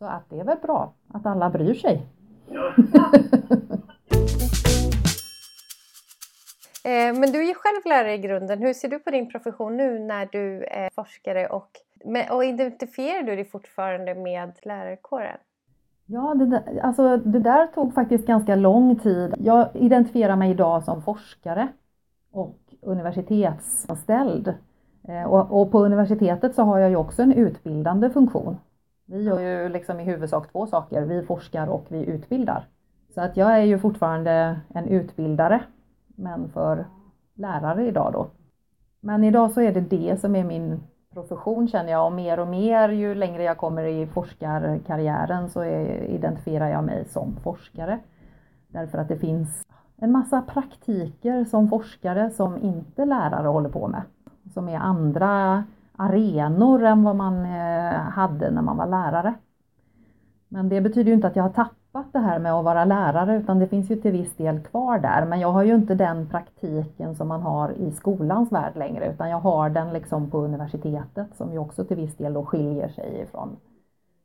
Så 0.00 0.06
att 0.06 0.30
det 0.30 0.40
är 0.40 0.44
väl 0.44 0.58
bra 0.62 0.92
att 1.08 1.26
alla 1.26 1.50
bryr 1.50 1.74
sig. 1.74 2.06
Eh, 6.84 7.14
men 7.14 7.32
du 7.32 7.38
är 7.38 7.46
ju 7.46 7.54
själv 7.54 7.80
lärare 7.84 8.14
i 8.14 8.18
grunden. 8.18 8.58
Hur 8.58 8.74
ser 8.74 8.88
du 8.88 8.98
på 8.98 9.10
din 9.10 9.30
profession 9.30 9.76
nu 9.76 9.98
när 9.98 10.28
du 10.32 10.64
är 10.64 10.90
forskare 10.94 11.46
och, 11.46 11.68
och 12.30 12.44
identifierar 12.44 13.22
du 13.22 13.36
dig 13.36 13.44
fortfarande 13.44 14.14
med 14.14 14.52
lärarkåren? 14.62 15.36
Ja, 16.06 16.34
det 16.34 16.46
där, 16.46 16.80
alltså 16.82 17.16
det 17.16 17.38
där 17.38 17.66
tog 17.66 17.94
faktiskt 17.94 18.26
ganska 18.26 18.56
lång 18.56 18.96
tid. 18.96 19.34
Jag 19.38 19.68
identifierar 19.74 20.36
mig 20.36 20.50
idag 20.50 20.84
som 20.84 21.02
forskare 21.02 21.68
och 22.32 22.58
universitetsanställd. 22.82 24.54
Eh, 25.08 25.24
och, 25.24 25.60
och 25.60 25.72
på 25.72 25.84
universitetet 25.84 26.54
så 26.54 26.62
har 26.62 26.78
jag 26.78 26.90
ju 26.90 26.96
också 26.96 27.22
en 27.22 27.32
utbildande 27.32 28.10
funktion. 28.10 28.56
Vi 29.12 29.22
gör 29.22 29.40
ju 29.40 29.68
liksom 29.68 30.00
i 30.00 30.04
huvudsak 30.04 30.52
två 30.52 30.66
saker. 30.66 31.02
Vi 31.02 31.22
forskar 31.22 31.66
och 31.66 31.86
vi 31.88 32.06
utbildar. 32.06 32.66
Så 33.14 33.20
att 33.20 33.36
jag 33.36 33.58
är 33.58 33.64
ju 33.64 33.78
fortfarande 33.78 34.60
en 34.68 34.88
utbildare, 34.88 35.62
men 36.06 36.48
för 36.48 36.84
lärare 37.34 37.86
idag 37.86 38.12
då. 38.12 38.26
Men 39.00 39.24
idag 39.24 39.50
så 39.50 39.60
är 39.60 39.72
det 39.72 39.80
det 39.80 40.20
som 40.20 40.36
är 40.36 40.44
min 40.44 40.80
profession 41.12 41.68
känner 41.68 41.92
jag 41.92 42.06
och 42.06 42.12
mer 42.12 42.40
och 42.40 42.48
mer 42.48 42.88
ju 42.88 43.14
längre 43.14 43.42
jag 43.42 43.56
kommer 43.56 43.84
i 43.84 44.06
forskarkarriären 44.06 45.50
så 45.50 45.60
är, 45.60 46.02
identifierar 46.02 46.68
jag 46.68 46.84
mig 46.84 47.04
som 47.04 47.36
forskare. 47.42 47.98
Därför 48.68 48.98
att 48.98 49.08
det 49.08 49.18
finns 49.18 49.66
en 49.96 50.12
massa 50.12 50.42
praktiker 50.42 51.44
som 51.44 51.68
forskare 51.68 52.30
som 52.30 52.58
inte 52.58 53.04
lärare 53.04 53.48
håller 53.48 53.68
på 53.68 53.88
med. 53.88 54.02
Som 54.54 54.68
är 54.68 54.78
andra 54.78 55.64
arenor 56.00 56.84
än 56.84 57.02
vad 57.02 57.16
man 57.16 57.44
eh, 57.44 58.00
hade 58.00 58.50
när 58.50 58.62
man 58.62 58.76
var 58.76 58.86
lärare. 58.86 59.34
Men 60.48 60.68
det 60.68 60.80
betyder 60.80 61.08
ju 61.08 61.14
inte 61.14 61.26
att 61.26 61.36
jag 61.36 61.42
har 61.42 61.50
tappat 61.50 62.12
det 62.12 62.18
här 62.18 62.38
med 62.38 62.52
att 62.52 62.64
vara 62.64 62.84
lärare 62.84 63.36
utan 63.36 63.58
det 63.58 63.68
finns 63.68 63.90
ju 63.90 63.96
till 63.96 64.12
viss 64.12 64.36
del 64.36 64.60
kvar 64.60 64.98
där. 64.98 65.26
Men 65.26 65.40
jag 65.40 65.52
har 65.52 65.62
ju 65.62 65.74
inte 65.74 65.94
den 65.94 66.28
praktiken 66.28 67.14
som 67.14 67.28
man 67.28 67.42
har 67.42 67.70
i 67.72 67.92
skolans 67.92 68.52
värld 68.52 68.76
längre 68.76 69.12
utan 69.12 69.30
jag 69.30 69.40
har 69.40 69.70
den 69.70 69.92
liksom 69.92 70.30
på 70.30 70.38
universitetet 70.38 71.36
som 71.36 71.52
ju 71.52 71.58
också 71.58 71.84
till 71.84 71.96
viss 71.96 72.16
del 72.16 72.32
då 72.32 72.44
skiljer 72.44 72.88
sig 72.88 73.20
ifrån, 73.20 73.56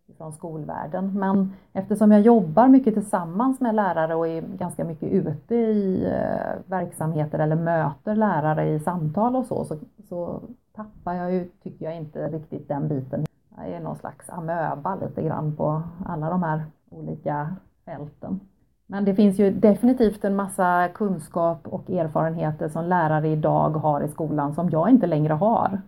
ifrån 0.07 0.33
skolvärlden. 0.33 1.19
Men 1.19 1.53
eftersom 1.73 2.11
jag 2.11 2.21
jobbar 2.21 2.67
mycket 2.67 2.93
tillsammans 2.93 3.59
med 3.61 3.75
lärare 3.75 4.15
och 4.15 4.27
är 4.27 4.41
ganska 4.41 4.83
mycket 4.85 5.11
ute 5.11 5.55
i 5.55 6.05
eh, 6.05 6.61
verksamheter 6.65 7.39
eller 7.39 7.55
möter 7.55 8.15
lärare 8.15 8.69
i 8.69 8.79
samtal 8.79 9.35
och 9.35 9.45
så, 9.45 9.65
så, 9.65 9.77
så 10.09 10.41
tappar 10.75 11.13
jag 11.13 11.33
ju, 11.33 11.49
tycker 11.63 11.85
jag 11.85 11.95
inte 11.95 12.27
riktigt 12.27 12.67
den 12.67 12.87
biten. 12.87 13.25
Jag 13.57 13.67
är 13.69 13.79
någon 13.79 13.95
slags 13.95 14.29
amöba 14.29 14.95
lite 14.95 15.21
grann 15.21 15.55
på 15.55 15.83
alla 16.05 16.29
de 16.29 16.43
här 16.43 16.65
olika 16.89 17.55
fälten. 17.85 18.39
Men 18.87 19.05
det 19.05 19.15
finns 19.15 19.39
ju 19.39 19.51
definitivt 19.51 20.25
en 20.25 20.35
massa 20.35 20.89
kunskap 20.93 21.67
och 21.67 21.89
erfarenheter 21.89 22.69
som 22.69 22.85
lärare 22.85 23.27
idag 23.27 23.69
har 23.69 24.01
i 24.01 24.07
skolan 24.07 24.55
som 24.55 24.69
jag 24.69 24.89
inte 24.89 25.07
längre 25.07 25.33
har. 25.33 25.81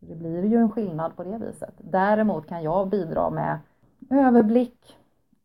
Det 0.00 0.14
blir 0.14 0.44
ju 0.44 0.56
en 0.56 0.70
skillnad 0.70 1.16
på 1.16 1.24
det 1.24 1.38
viset. 1.38 1.74
Däremot 1.78 2.48
kan 2.48 2.62
jag 2.62 2.88
bidra 2.88 3.30
med 3.30 3.58
överblick, 4.10 4.96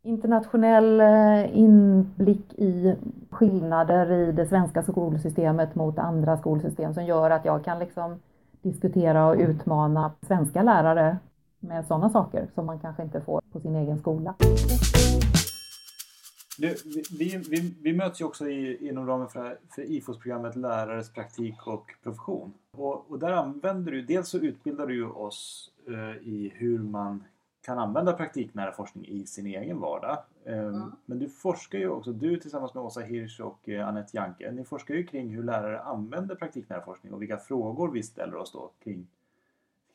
internationell 0.01 1.01
eh, 1.01 1.57
inblick 1.57 2.53
i 2.53 2.95
skillnader 3.29 4.11
i 4.11 4.31
det 4.31 4.45
svenska 4.45 4.83
skolsystemet 4.83 5.75
mot 5.75 5.99
andra 5.99 6.37
skolsystem 6.37 6.93
som 6.93 7.05
gör 7.05 7.29
att 7.29 7.45
jag 7.45 7.63
kan 7.63 7.79
liksom 7.79 8.19
diskutera 8.71 9.27
och 9.27 9.35
utmana 9.35 10.11
svenska 10.27 10.63
lärare 10.63 11.17
med 11.59 11.85
sådana 11.85 12.09
saker 12.09 12.47
som 12.55 12.65
man 12.65 12.79
kanske 12.79 13.03
inte 13.03 13.21
får 13.21 13.41
på 13.51 13.59
sin 13.59 13.75
egen 13.75 13.99
skola. 13.99 14.35
Du, 16.57 16.75
vi, 17.19 17.43
vi, 17.49 17.73
vi, 17.83 17.93
möts 17.93 18.21
ju 18.21 18.25
också 18.25 18.49
i, 18.49 18.87
inom 18.87 19.07
ramen 19.07 19.27
för, 19.27 19.57
för 19.75 19.81
IFOS-programmet 19.81 20.55
Lärares 20.55 21.13
praktik 21.13 21.67
och 21.67 21.91
profession. 22.03 22.53
Och, 22.71 23.11
och, 23.11 23.19
där 23.19 23.31
använder 23.31 23.91
du, 23.91 24.01
dels 24.01 24.29
så 24.29 24.37
utbildar 24.37 24.87
du 24.87 25.05
oss 25.05 25.71
eh, 25.87 26.27
i 26.27 26.53
hur 26.55 26.79
man 26.79 27.23
kan 27.67 27.79
använda 27.79 28.13
praktiknära 28.13 28.71
forskning 28.71 29.05
i 29.07 29.25
sin 29.25 29.47
egen 29.47 29.79
vardag. 29.79 30.17
Mm. 30.45 30.91
Men 31.05 31.19
du 31.19 31.29
forskar 31.29 31.79
ju 31.79 31.89
också, 31.89 32.13
du 32.13 32.39
tillsammans 32.39 32.73
med 32.73 32.83
Åsa 32.83 33.01
Hirsch 33.01 33.39
och 33.39 33.69
eh, 33.69 33.87
Annette 33.87 34.17
Janke, 34.17 34.51
ni 34.51 34.63
forskar 34.63 34.95
ju 34.95 35.03
kring 35.03 35.29
hur 35.29 35.43
lärare 35.43 35.81
använder 35.81 36.35
praktiknära 36.35 36.81
forskning 36.81 37.13
och 37.13 37.21
vilka 37.21 37.37
frågor 37.37 37.91
vi 37.91 38.03
ställer 38.03 38.35
oss 38.35 38.51
då 38.51 38.69
kring, 38.83 39.07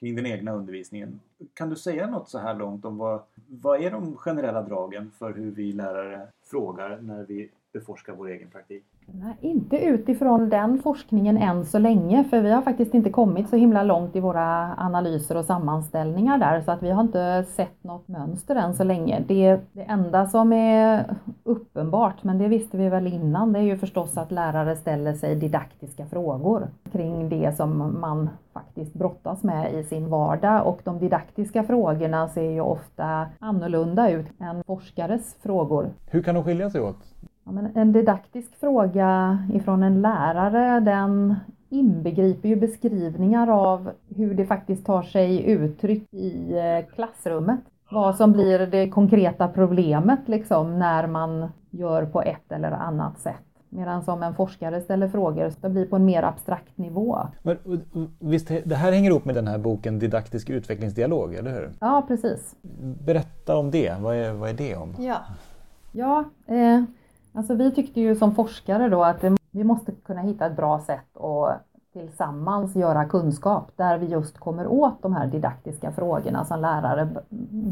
kring 0.00 0.16
den 0.16 0.26
egna 0.26 0.52
undervisningen. 0.52 1.20
Kan 1.54 1.70
du 1.70 1.76
säga 1.76 2.06
något 2.06 2.28
så 2.28 2.38
här 2.38 2.54
långt 2.54 2.84
om 2.84 2.98
vad, 2.98 3.22
vad 3.48 3.80
är 3.80 3.90
de 3.90 4.16
generella 4.16 4.62
dragen 4.62 5.10
för 5.18 5.32
hur 5.32 5.50
vi 5.50 5.72
lärare 5.72 6.28
frågar 6.44 6.98
när 7.00 7.24
vi 7.24 7.50
beforskar 7.72 8.12
vår 8.12 8.28
egen 8.28 8.50
praktik? 8.50 8.84
Nej, 9.06 9.36
inte 9.40 9.76
utifrån 9.76 10.48
den 10.48 10.82
forskningen 10.82 11.36
än 11.36 11.64
så 11.64 11.78
länge, 11.78 12.24
för 12.24 12.40
vi 12.40 12.50
har 12.50 12.62
faktiskt 12.62 12.94
inte 12.94 13.10
kommit 13.10 13.48
så 13.48 13.56
himla 13.56 13.82
långt 13.82 14.16
i 14.16 14.20
våra 14.20 14.74
analyser 14.76 15.36
och 15.36 15.44
sammanställningar 15.44 16.38
där, 16.38 16.60
så 16.60 16.70
att 16.70 16.82
vi 16.82 16.90
har 16.90 17.02
inte 17.02 17.44
sett 17.44 17.84
något 17.84 18.08
mönster 18.08 18.56
än 18.56 18.74
så 18.74 18.84
länge. 18.84 19.24
Det, 19.28 19.60
det 19.72 19.82
enda 19.82 20.26
som 20.26 20.52
är 20.52 21.16
uppenbart, 21.42 22.24
men 22.24 22.38
det 22.38 22.48
visste 22.48 22.76
vi 22.76 22.88
väl 22.88 23.06
innan, 23.06 23.52
det 23.52 23.58
är 23.58 23.62
ju 23.62 23.76
förstås 23.76 24.16
att 24.16 24.30
lärare 24.32 24.76
ställer 24.76 25.14
sig 25.14 25.36
didaktiska 25.36 26.06
frågor 26.06 26.68
kring 26.92 27.28
det 27.28 27.56
som 27.56 28.00
man 28.00 28.30
faktiskt 28.52 28.94
brottas 28.94 29.42
med 29.42 29.74
i 29.74 29.84
sin 29.84 30.10
vardag 30.10 30.66
och 30.66 30.80
de 30.84 30.98
didaktiska 30.98 31.64
frågorna 31.64 32.28
ser 32.28 32.50
ju 32.50 32.60
ofta 32.60 33.26
annorlunda 33.38 34.10
ut 34.10 34.26
än 34.40 34.64
forskares 34.64 35.36
frågor. 35.42 35.90
Hur 36.10 36.22
kan 36.22 36.34
de 36.34 36.44
skilja 36.44 36.70
sig 36.70 36.80
åt? 36.80 36.96
Ja, 37.44 37.52
men 37.52 37.76
en 37.76 37.92
didaktisk 37.92 38.60
fråga 38.60 39.38
ifrån 39.52 39.82
en 39.82 40.02
lärare 40.02 40.80
den 40.80 41.34
inbegriper 41.68 42.48
ju 42.48 42.56
beskrivningar 42.56 43.48
av 43.48 43.90
hur 44.16 44.34
det 44.34 44.46
faktiskt 44.46 44.86
tar 44.86 45.02
sig 45.02 45.50
uttryck 45.50 46.14
i 46.14 46.58
eh, 46.58 46.94
klassrummet. 46.94 47.60
Vad 47.90 48.16
som 48.16 48.32
blir 48.32 48.58
det 48.58 48.88
konkreta 48.88 49.48
problemet 49.48 50.20
liksom 50.26 50.78
när 50.78 51.06
man 51.06 51.48
gör 51.70 52.06
på 52.06 52.22
ett 52.22 52.52
eller 52.52 52.70
annat 52.70 53.18
sätt. 53.18 53.34
Medan 53.68 54.02
som 54.02 54.22
en 54.22 54.34
forskare 54.34 54.80
ställer 54.80 55.08
frågor 55.08 55.50
så 55.50 55.56
det 55.60 55.68
blir 55.68 55.86
på 55.86 55.96
en 55.96 56.04
mer 56.04 56.22
abstrakt 56.22 56.78
nivå. 56.78 57.18
Men, 57.42 57.56
visst, 58.18 58.48
det 58.64 58.74
här 58.74 58.92
hänger 58.92 59.10
ihop 59.10 59.24
med 59.24 59.34
den 59.34 59.46
här 59.46 59.58
boken 59.58 59.98
Didaktisk 59.98 60.50
utvecklingsdialog, 60.50 61.34
eller 61.34 61.52
hur? 61.54 61.70
Ja, 61.80 62.04
precis. 62.08 62.56
Berätta 63.04 63.56
om 63.56 63.70
det, 63.70 63.94
vad 64.00 64.16
är, 64.16 64.32
vad 64.32 64.50
är 64.50 64.54
det 64.54 64.76
om? 64.76 64.94
Ja, 64.98 65.16
Ja, 65.92 66.24
eh, 66.46 66.82
alltså 67.32 67.54
vi 67.54 67.70
tyckte 67.70 68.00
ju 68.00 68.16
som 68.16 68.34
forskare 68.34 68.88
då 68.88 69.02
att 69.04 69.24
vi 69.50 69.64
måste 69.64 69.92
kunna 69.92 70.20
hitta 70.20 70.46
ett 70.46 70.56
bra 70.56 70.80
sätt 70.80 71.16
att 71.16 71.66
tillsammans 71.92 72.76
göra 72.76 73.04
kunskap 73.04 73.70
där 73.76 73.98
vi 73.98 74.06
just 74.06 74.38
kommer 74.38 74.66
åt 74.66 75.02
de 75.02 75.12
här 75.12 75.26
didaktiska 75.26 75.92
frågorna 75.92 76.44
som 76.44 76.60
lärare 76.60 77.08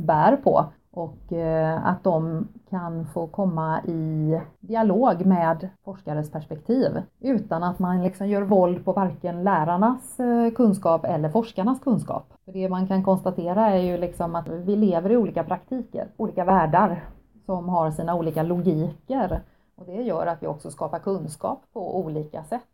bär 0.06 0.36
på 0.36 0.64
och 0.92 1.32
eh, 1.32 1.86
att 1.86 2.04
de 2.04 2.48
kan 2.70 3.06
få 3.06 3.26
komma 3.26 3.80
i 3.84 4.40
dialog 4.60 5.26
med 5.26 5.68
forskares 5.84 6.30
perspektiv 6.30 7.02
utan 7.20 7.62
att 7.62 7.78
man 7.78 8.02
liksom 8.02 8.28
gör 8.28 8.42
våld 8.42 8.84
på 8.84 8.92
varken 8.92 9.42
lärarnas 9.42 10.20
eh, 10.20 10.50
kunskap 10.50 11.04
eller 11.04 11.28
forskarnas 11.28 11.80
kunskap. 11.80 12.32
För 12.44 12.52
det 12.52 12.68
man 12.68 12.86
kan 12.86 13.04
konstatera 13.04 13.66
är 13.66 13.82
ju 13.82 13.96
liksom 13.96 14.34
att 14.34 14.48
vi 14.48 14.76
lever 14.76 15.10
i 15.10 15.16
olika 15.16 15.44
praktiker, 15.44 16.08
olika 16.16 16.44
världar 16.44 17.04
som 17.50 17.68
har 17.68 17.90
sina 17.90 18.14
olika 18.14 18.42
logiker 18.42 19.42
och 19.76 19.86
det 19.86 20.02
gör 20.02 20.26
att 20.26 20.42
vi 20.42 20.46
också 20.46 20.70
skapar 20.70 20.98
kunskap 20.98 21.62
på 21.72 21.98
olika 21.98 22.44
sätt. 22.44 22.68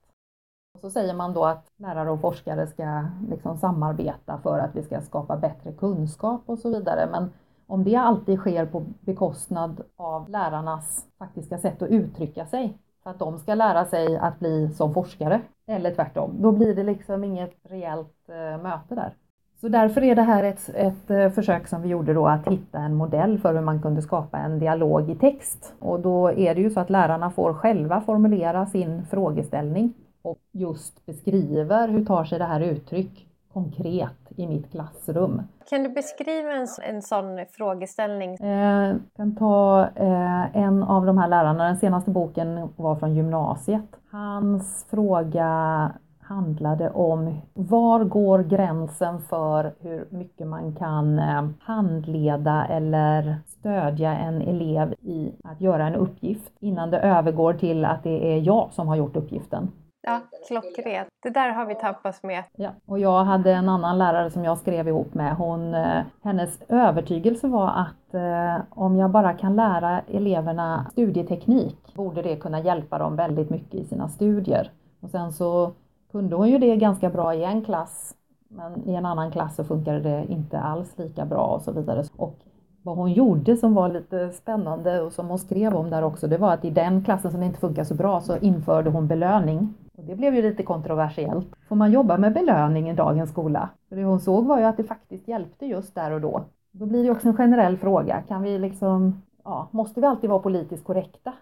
Och 0.74 0.80
så 0.80 0.90
säger 0.90 1.14
man 1.14 1.32
då 1.32 1.44
att 1.44 1.66
lärare 1.76 2.10
och 2.10 2.20
forskare 2.20 2.66
ska 2.66 3.04
liksom 3.28 3.56
samarbeta 3.56 4.38
för 4.42 4.58
att 4.58 4.76
vi 4.76 4.82
ska 4.82 5.00
skapa 5.00 5.36
bättre 5.36 5.72
kunskap 5.72 6.42
och 6.46 6.58
så 6.58 6.68
vidare. 6.68 7.08
Men 7.12 7.32
om 7.66 7.84
det 7.84 7.96
alltid 7.96 8.38
sker 8.38 8.66
på 8.66 8.84
bekostnad 9.00 9.82
av 9.96 10.28
lärarnas 10.28 11.06
faktiska 11.18 11.58
sätt 11.58 11.82
att 11.82 11.88
uttrycka 11.88 12.46
sig, 12.46 12.78
för 13.02 13.10
att 13.10 13.18
de 13.18 13.38
ska 13.38 13.54
lära 13.54 13.84
sig 13.84 14.16
att 14.16 14.38
bli 14.38 14.68
som 14.70 14.94
forskare, 14.94 15.40
eller 15.66 15.94
tvärtom, 15.94 16.42
då 16.42 16.52
blir 16.52 16.74
det 16.74 16.82
liksom 16.82 17.24
inget 17.24 17.54
rejält 17.62 18.28
eh, 18.28 18.62
möte 18.62 18.94
där. 18.94 19.14
Så 19.60 19.68
därför 19.68 20.04
är 20.04 20.14
det 20.14 20.22
här 20.22 20.44
ett, 20.44 20.70
ett 20.74 21.10
eh, 21.10 21.30
försök 21.30 21.68
som 21.68 21.82
vi 21.82 21.88
gjorde 21.88 22.14
då 22.14 22.26
att 22.26 22.48
hitta 22.48 22.78
en 22.78 22.94
modell 22.94 23.38
för 23.38 23.54
hur 23.54 23.60
man 23.60 23.82
kunde 23.82 24.02
skapa 24.02 24.38
en 24.38 24.58
dialog 24.58 25.10
i 25.10 25.14
text. 25.14 25.74
Och 25.78 26.00
då 26.00 26.32
är 26.32 26.54
det 26.54 26.60
ju 26.60 26.70
så 26.70 26.80
att 26.80 26.90
lärarna 26.90 27.30
får 27.30 27.54
själva 27.54 28.00
formulera 28.00 28.66
sin 28.66 29.06
frågeställning 29.06 29.94
och 30.22 30.38
just 30.52 31.06
beskriver 31.06 31.88
hur 31.88 32.04
tar 32.04 32.24
sig 32.24 32.38
det 32.38 32.44
här 32.44 32.60
uttryck 32.60 33.26
konkret 33.52 34.32
i 34.36 34.46
mitt 34.46 34.70
klassrum. 34.70 35.42
kan 35.70 35.82
du 35.82 35.88
beskriva 35.88 36.52
en, 36.52 36.66
en 36.82 37.02
sån 37.02 37.44
frågeställning? 37.50 38.34
Eh, 38.34 38.86
jag 38.86 38.98
kan 39.16 39.36
ta 39.36 39.88
eh, 39.94 40.56
en 40.56 40.82
av 40.82 41.06
de 41.06 41.18
här 41.18 41.28
lärarna, 41.28 41.64
den 41.64 41.76
senaste 41.76 42.10
boken 42.10 42.68
var 42.76 42.96
från 42.96 43.14
gymnasiet. 43.14 43.96
Hans 44.10 44.86
fråga 44.90 45.92
handlade 46.28 46.90
om 46.90 47.40
var 47.54 48.04
går 48.04 48.42
gränsen 48.42 49.20
för 49.20 49.72
hur 49.80 50.08
mycket 50.10 50.46
man 50.46 50.74
kan 50.74 51.18
eh, 51.18 51.48
handleda 51.60 52.66
eller 52.66 53.36
stödja 53.46 54.16
en 54.16 54.42
elev 54.42 54.92
i 54.92 55.32
att 55.44 55.60
göra 55.60 55.86
en 55.86 55.94
uppgift 55.94 56.52
innan 56.60 56.90
det 56.90 56.98
övergår 56.98 57.52
till 57.52 57.84
att 57.84 58.02
det 58.02 58.32
är 58.34 58.38
jag 58.38 58.68
som 58.72 58.88
har 58.88 58.96
gjort 58.96 59.16
uppgiften. 59.16 59.70
Ja, 60.08 60.20
klockrent. 60.48 61.08
Det 61.22 61.30
där 61.30 61.50
har 61.50 61.66
vi 61.66 61.74
tappats 61.74 62.22
med. 62.22 62.44
Ja, 62.56 62.70
och 62.86 62.98
jag 62.98 63.24
hade 63.24 63.52
en 63.52 63.68
annan 63.68 63.98
lärare 63.98 64.30
som 64.30 64.44
jag 64.44 64.58
skrev 64.58 64.88
ihop 64.88 65.14
med. 65.14 65.36
Hon, 65.36 65.74
eh, 65.74 66.02
hennes 66.22 66.62
övertygelse 66.68 67.48
var 67.48 67.68
att 67.68 68.14
eh, 68.14 68.64
om 68.70 68.96
jag 68.96 69.10
bara 69.10 69.32
kan 69.32 69.56
lära 69.56 70.00
eleverna 70.00 70.86
studieteknik 70.92 71.94
borde 71.94 72.22
det 72.22 72.36
kunna 72.36 72.60
hjälpa 72.60 72.98
dem 72.98 73.16
väldigt 73.16 73.50
mycket 73.50 73.74
i 73.74 73.84
sina 73.84 74.08
studier. 74.08 74.70
Och 75.00 75.10
sen 75.10 75.32
så 75.32 75.72
kunde 76.16 76.36
hon 76.36 76.48
ju 76.48 76.58
det 76.58 76.76
ganska 76.76 77.10
bra 77.10 77.34
i 77.34 77.44
en 77.44 77.62
klass, 77.64 78.14
men 78.48 78.88
i 78.88 78.94
en 78.94 79.06
annan 79.06 79.30
klass 79.30 79.56
så 79.56 79.64
funkade 79.64 80.00
det 80.00 80.26
inte 80.28 80.58
alls 80.58 80.98
lika 80.98 81.24
bra 81.24 81.46
och 81.46 81.62
så 81.62 81.72
vidare. 81.72 82.04
Och 82.16 82.38
vad 82.82 82.96
hon 82.96 83.12
gjorde 83.12 83.56
som 83.56 83.74
var 83.74 83.88
lite 83.88 84.32
spännande 84.32 85.00
och 85.00 85.12
som 85.12 85.28
hon 85.28 85.38
skrev 85.38 85.74
om 85.74 85.90
där 85.90 86.04
också, 86.04 86.26
det 86.26 86.38
var 86.38 86.54
att 86.54 86.64
i 86.64 86.70
den 86.70 87.04
klassen 87.04 87.30
som 87.30 87.42
inte 87.42 87.60
funkar 87.60 87.84
så 87.84 87.94
bra 87.94 88.20
så 88.20 88.36
införde 88.36 88.90
hon 88.90 89.06
belöning. 89.06 89.74
Och 89.96 90.04
det 90.04 90.16
blev 90.16 90.34
ju 90.34 90.42
lite 90.42 90.62
kontroversiellt. 90.62 91.48
Får 91.68 91.76
man 91.76 91.92
jobba 91.92 92.18
med 92.18 92.32
belöning 92.32 92.90
i 92.90 92.94
dagens 92.94 93.30
skola? 93.30 93.68
För 93.88 93.96
det 93.96 94.04
hon 94.04 94.20
såg 94.20 94.46
var 94.46 94.58
ju 94.58 94.64
att 94.64 94.76
det 94.76 94.84
faktiskt 94.84 95.28
hjälpte 95.28 95.66
just 95.66 95.94
där 95.94 96.10
och 96.10 96.20
då. 96.20 96.44
Då 96.72 96.86
blir 96.86 97.04
det 97.04 97.10
också 97.10 97.28
en 97.28 97.36
generell 97.36 97.76
fråga. 97.76 98.22
Kan 98.28 98.42
vi 98.42 98.58
liksom, 98.58 99.22
ja, 99.44 99.68
måste 99.70 100.00
vi 100.00 100.06
alltid 100.06 100.30
vara 100.30 100.42
politiskt 100.42 100.84
korrekta? 100.84 101.32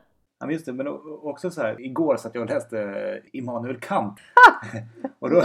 Ja, 0.45 0.53
just 0.53 0.67
det, 0.67 0.73
men 0.73 0.89
också 1.23 1.51
så 1.51 1.61
här, 1.63 1.81
igår 1.81 2.17
satt 2.17 2.35
jag 2.35 2.43
och 2.43 2.49
läste 2.49 3.21
Immanuel 3.33 3.81
Kant. 3.81 4.19
och 5.19 5.31
då, 5.31 5.43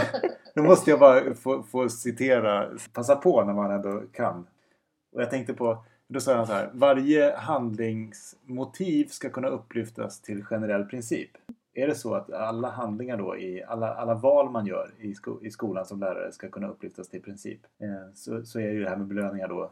då 0.54 0.62
måste 0.62 0.90
jag 0.90 1.00
bara 1.00 1.34
få, 1.34 1.62
få 1.62 1.88
citera, 1.88 2.68
passa 2.92 3.16
på 3.16 3.44
när 3.44 3.52
man 3.52 3.70
ändå 3.70 4.02
kan. 4.12 4.46
Och 5.12 5.22
jag 5.22 5.30
tänkte 5.30 5.54
på, 5.54 5.84
då 6.08 6.20
sa 6.20 6.34
han 6.34 6.46
så 6.46 6.52
här, 6.52 6.70
varje 6.72 7.36
handlingsmotiv 7.36 9.06
ska 9.06 9.30
kunna 9.30 9.48
upplyftas 9.48 10.20
till 10.20 10.44
generell 10.44 10.84
princip. 10.84 11.30
Är 11.74 11.86
det 11.86 11.94
så 11.94 12.14
att 12.14 12.32
alla 12.32 12.70
handlingar 12.70 13.16
då, 13.16 13.36
i 13.36 13.64
alla, 13.64 13.94
alla 13.94 14.14
val 14.14 14.50
man 14.50 14.66
gör 14.66 14.90
i, 14.98 15.14
sko, 15.14 15.38
i 15.42 15.50
skolan 15.50 15.86
som 15.86 16.00
lärare 16.00 16.32
ska 16.32 16.48
kunna 16.48 16.68
upplyftas 16.68 17.08
till 17.08 17.22
princip? 17.22 17.60
Eh, 17.82 18.12
så, 18.14 18.42
så 18.42 18.60
är 18.60 18.70
ju 18.70 18.82
det 18.84 18.90
här 18.90 18.96
med 18.96 19.06
belöningar 19.06 19.48
då 19.48 19.70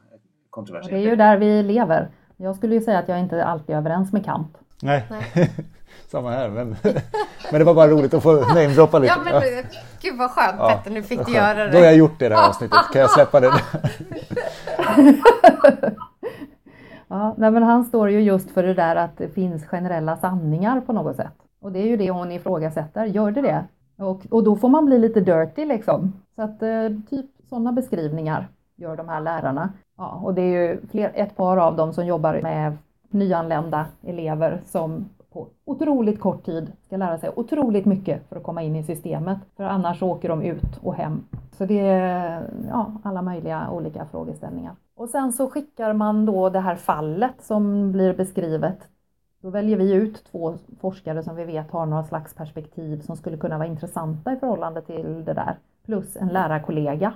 kontroversiellt. 0.50 0.90
Det 0.90 1.08
är 1.08 1.10
ju 1.10 1.16
där 1.16 1.38
vi 1.38 1.62
lever. 1.62 2.08
Jag 2.36 2.56
skulle 2.56 2.74
ju 2.74 2.80
säga 2.80 2.98
att 2.98 3.08
jag 3.08 3.20
inte 3.20 3.44
alltid 3.44 3.74
är 3.74 3.78
överens 3.78 4.12
med 4.12 4.24
Kant. 4.24 4.58
Nej, 4.82 5.04
Nej. 5.10 5.50
samma 6.08 6.30
här. 6.30 6.48
Men, 6.48 6.68
men 7.50 7.58
det 7.58 7.64
var 7.64 7.74
bara 7.74 7.88
roligt 7.88 8.14
att 8.14 8.22
få 8.22 8.32
namedroppa 8.32 8.98
lite. 8.98 9.14
Ja, 9.26 9.40
men, 9.40 9.42
gud 10.02 10.18
vad 10.18 10.30
skönt 10.30 10.56
ja, 10.58 10.68
Petter, 10.68 10.90
nu 10.90 11.02
fick 11.02 11.26
du 11.26 11.32
göra 11.32 11.64
det. 11.64 11.70
Då 11.70 11.78
har 11.78 11.84
jag 11.84 11.96
gjort 11.96 12.18
det 12.18 12.26
i 12.26 12.28
det 12.28 12.36
här 12.36 12.48
avsnittet. 12.48 12.78
Kan 12.92 13.00
jag 13.00 13.10
släppa 13.10 13.40
det? 13.40 13.52
ja, 17.08 17.34
nej, 17.38 17.50
men 17.50 17.62
han 17.62 17.84
står 17.84 18.10
ju 18.10 18.20
just 18.20 18.50
för 18.50 18.62
det 18.62 18.74
där 18.74 18.96
att 18.96 19.18
det 19.18 19.28
finns 19.28 19.66
generella 19.66 20.16
sanningar 20.16 20.80
på 20.80 20.92
något 20.92 21.16
sätt. 21.16 21.34
Och 21.60 21.72
det 21.72 21.78
är 21.78 21.86
ju 21.86 21.96
det 21.96 22.10
hon 22.10 22.32
ifrågasätter. 22.32 23.04
Gör 23.04 23.30
det 23.30 23.42
det? 23.42 23.64
Och, 23.98 24.20
och 24.30 24.44
då 24.44 24.56
får 24.56 24.68
man 24.68 24.86
bli 24.86 24.98
lite 24.98 25.20
dirty 25.20 25.64
liksom. 25.64 26.12
Så 26.36 26.42
att 26.42 26.62
eh, 26.62 26.88
typ 27.10 27.26
sådana 27.48 27.72
beskrivningar 27.72 28.48
gör 28.76 28.96
de 28.96 29.08
här 29.08 29.20
lärarna. 29.20 29.72
Ja, 29.96 30.20
och 30.24 30.34
det 30.34 30.42
är 30.42 30.68
ju 30.68 30.80
fler, 30.90 31.12
ett 31.14 31.36
par 31.36 31.56
av 31.56 31.76
dem 31.76 31.92
som 31.92 32.06
jobbar 32.06 32.40
med 32.42 32.76
nyanlända 33.10 33.86
elever 34.02 34.60
som 34.64 35.08
på 35.32 35.48
otroligt 35.64 36.20
kort 36.20 36.44
tid 36.44 36.72
ska 36.86 36.96
lära 36.96 37.18
sig 37.18 37.30
otroligt 37.36 37.84
mycket 37.84 38.28
för 38.28 38.36
att 38.36 38.42
komma 38.42 38.62
in 38.62 38.76
i 38.76 38.84
systemet. 38.84 39.38
För 39.56 39.64
annars 39.64 40.02
åker 40.02 40.28
de 40.28 40.42
ut 40.42 40.78
och 40.82 40.94
hem. 40.94 41.24
Så 41.52 41.64
det 41.64 41.80
är 41.80 42.50
ja, 42.68 42.92
alla 43.02 43.22
möjliga 43.22 43.70
olika 43.70 44.06
frågeställningar. 44.06 44.74
Och 44.96 45.08
sen 45.08 45.32
så 45.32 45.50
skickar 45.50 45.92
man 45.92 46.26
då 46.26 46.48
det 46.48 46.60
här 46.60 46.76
fallet 46.76 47.34
som 47.40 47.92
blir 47.92 48.14
beskrivet. 48.14 48.78
Då 49.42 49.50
väljer 49.50 49.76
vi 49.76 49.92
ut 49.92 50.24
två 50.30 50.54
forskare 50.80 51.22
som 51.22 51.36
vi 51.36 51.44
vet 51.44 51.70
har 51.70 51.86
några 51.86 52.04
slags 52.04 52.34
perspektiv 52.34 53.00
som 53.00 53.16
skulle 53.16 53.36
kunna 53.36 53.58
vara 53.58 53.68
intressanta 53.68 54.32
i 54.32 54.36
förhållande 54.36 54.82
till 54.82 55.24
det 55.24 55.32
där. 55.34 55.58
Plus 55.84 56.16
en 56.16 56.28
lärarkollega 56.28 57.12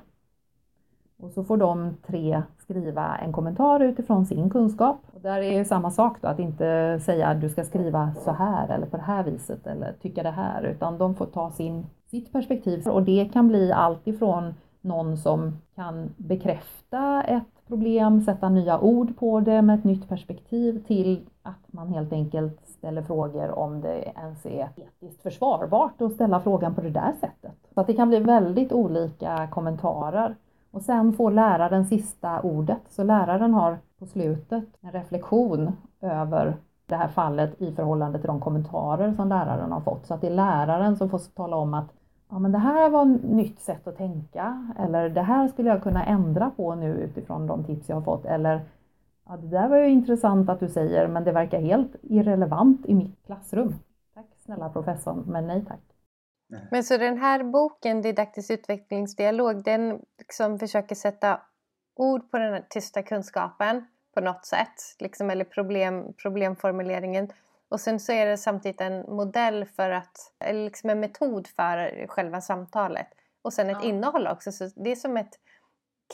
och 1.22 1.30
så 1.30 1.44
får 1.44 1.56
de 1.56 1.96
tre 2.06 2.42
skriva 2.58 3.16
en 3.16 3.32
kommentar 3.32 3.80
utifrån 3.80 4.26
sin 4.26 4.50
kunskap. 4.50 4.96
Och 5.14 5.20
där 5.20 5.38
är 5.38 5.58
det 5.58 5.64
samma 5.64 5.90
sak 5.90 6.16
då, 6.20 6.28
att 6.28 6.38
inte 6.38 7.00
säga 7.04 7.26
att 7.26 7.40
du 7.40 7.48
ska 7.48 7.64
skriva 7.64 8.12
så 8.24 8.30
här 8.30 8.68
eller 8.68 8.86
på 8.86 8.96
det 8.96 9.02
här 9.02 9.24
viset 9.24 9.66
eller 9.66 9.92
tycka 9.92 10.22
det 10.22 10.30
här, 10.30 10.62
utan 10.62 10.98
de 10.98 11.14
får 11.14 11.26
ta 11.26 11.50
sin, 11.50 11.86
sitt 12.10 12.32
perspektiv. 12.32 12.88
Och 12.88 13.02
det 13.02 13.30
kan 13.32 13.48
bli 13.48 13.72
allt 13.72 14.06
ifrån 14.06 14.54
någon 14.80 15.16
som 15.16 15.58
kan 15.74 16.10
bekräfta 16.16 17.22
ett 17.22 17.66
problem, 17.68 18.20
sätta 18.20 18.48
nya 18.48 18.80
ord 18.80 19.16
på 19.18 19.40
det 19.40 19.62
med 19.62 19.78
ett 19.78 19.84
nytt 19.84 20.08
perspektiv 20.08 20.84
till 20.86 21.20
att 21.42 21.72
man 21.72 21.88
helt 21.88 22.12
enkelt 22.12 22.66
ställer 22.66 23.02
frågor 23.02 23.58
om 23.58 23.80
det 23.80 24.12
ens 24.16 24.46
är 24.46 24.68
etiskt 24.76 25.22
försvarbart 25.22 26.02
att 26.02 26.12
ställa 26.12 26.40
frågan 26.40 26.74
på 26.74 26.80
det 26.80 26.90
där 26.90 27.12
sättet. 27.20 27.52
Så 27.74 27.80
att 27.80 27.86
det 27.86 27.94
kan 27.94 28.08
bli 28.08 28.18
väldigt 28.18 28.72
olika 28.72 29.48
kommentarer. 29.50 30.36
Och 30.72 30.82
sen 30.82 31.12
får 31.12 31.30
läraren 31.30 31.86
sista 31.86 32.40
ordet. 32.40 32.80
Så 32.88 33.02
läraren 33.02 33.54
har 33.54 33.78
på 33.98 34.06
slutet 34.06 34.64
en 34.80 34.92
reflektion 34.92 35.72
över 36.00 36.56
det 36.86 36.96
här 36.96 37.08
fallet 37.08 37.62
i 37.62 37.72
förhållande 37.72 38.18
till 38.18 38.26
de 38.26 38.40
kommentarer 38.40 39.12
som 39.12 39.28
läraren 39.28 39.72
har 39.72 39.80
fått. 39.80 40.06
Så 40.06 40.14
att 40.14 40.20
det 40.20 40.26
är 40.26 40.34
läraren 40.34 40.96
som 40.96 41.10
får 41.10 41.18
tala 41.18 41.56
om 41.56 41.74
att 41.74 41.88
ja, 42.30 42.38
men 42.38 42.52
det 42.52 42.58
här 42.58 42.90
var 42.90 43.14
ett 43.14 43.24
nytt 43.24 43.60
sätt 43.60 43.86
att 43.86 43.96
tänka 43.96 44.74
eller 44.78 45.08
det 45.08 45.22
här 45.22 45.48
skulle 45.48 45.68
jag 45.68 45.82
kunna 45.82 46.04
ändra 46.04 46.50
på 46.50 46.74
nu 46.74 46.94
utifrån 46.94 47.46
de 47.46 47.64
tips 47.64 47.88
jag 47.88 47.96
har 47.96 48.02
fått 48.02 48.24
eller 48.24 48.60
ja, 49.28 49.36
det 49.36 49.48
där 49.48 49.68
var 49.68 49.76
ju 49.76 49.88
intressant 49.88 50.48
att 50.48 50.60
du 50.60 50.68
säger 50.68 51.08
men 51.08 51.24
det 51.24 51.32
verkar 51.32 51.60
helt 51.60 51.96
irrelevant 52.02 52.86
i 52.86 52.94
mitt 52.94 53.26
klassrum. 53.26 53.74
Tack 54.14 54.26
snälla 54.44 54.68
professorn, 54.68 55.24
men 55.26 55.46
nej 55.46 55.64
tack. 55.68 55.91
Men 56.70 56.84
så 56.84 56.96
den 56.96 57.18
här 57.18 57.42
boken, 57.42 58.02
Didaktisk 58.02 58.50
utvecklingsdialog, 58.50 59.64
den 59.64 60.00
liksom 60.18 60.58
försöker 60.58 60.94
sätta 60.94 61.40
ord 61.96 62.30
på 62.30 62.38
den 62.38 62.52
här 62.52 62.64
tysta 62.68 63.02
kunskapen 63.02 63.86
på 64.14 64.20
något 64.20 64.46
sätt, 64.46 64.96
liksom, 64.98 65.30
eller 65.30 65.44
problem, 65.44 66.12
problemformuleringen. 66.22 67.28
Och 67.68 67.80
sen 67.80 68.00
så 68.00 68.12
är 68.12 68.26
det 68.26 68.36
samtidigt 68.36 68.80
en 68.80 69.00
modell 69.00 69.64
för 69.64 69.90
att, 69.90 70.32
eller 70.44 70.64
liksom 70.64 70.90
en 70.90 71.00
metod 71.00 71.46
för 71.46 72.06
själva 72.08 72.40
samtalet. 72.40 73.06
Och 73.42 73.52
sen 73.52 73.70
ett 73.70 73.78
ja. 73.82 73.88
innehåll 73.88 74.26
också. 74.26 74.52
Så 74.52 74.70
det 74.76 74.90
är 74.90 74.96
som 74.96 75.16
ett 75.16 75.38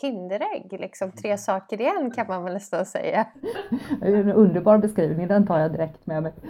Kinderägg, 0.01 0.77
liksom 0.81 1.13
tre 1.13 1.31
mm. 1.31 1.39
saker 1.39 1.81
igen 1.81 2.11
kan 2.11 2.27
man 2.27 2.45
väl 2.45 2.53
nästan 2.53 2.87
säga. 2.87 3.27
Det 4.01 4.07
är 4.09 4.15
en 4.15 4.33
underbar 4.33 4.79
beskrivning, 4.79 5.29
den 5.29 5.47
tar 5.47 5.59
jag 5.59 5.73
direkt 5.73 6.07
med 6.07 6.23
mig. 6.23 6.33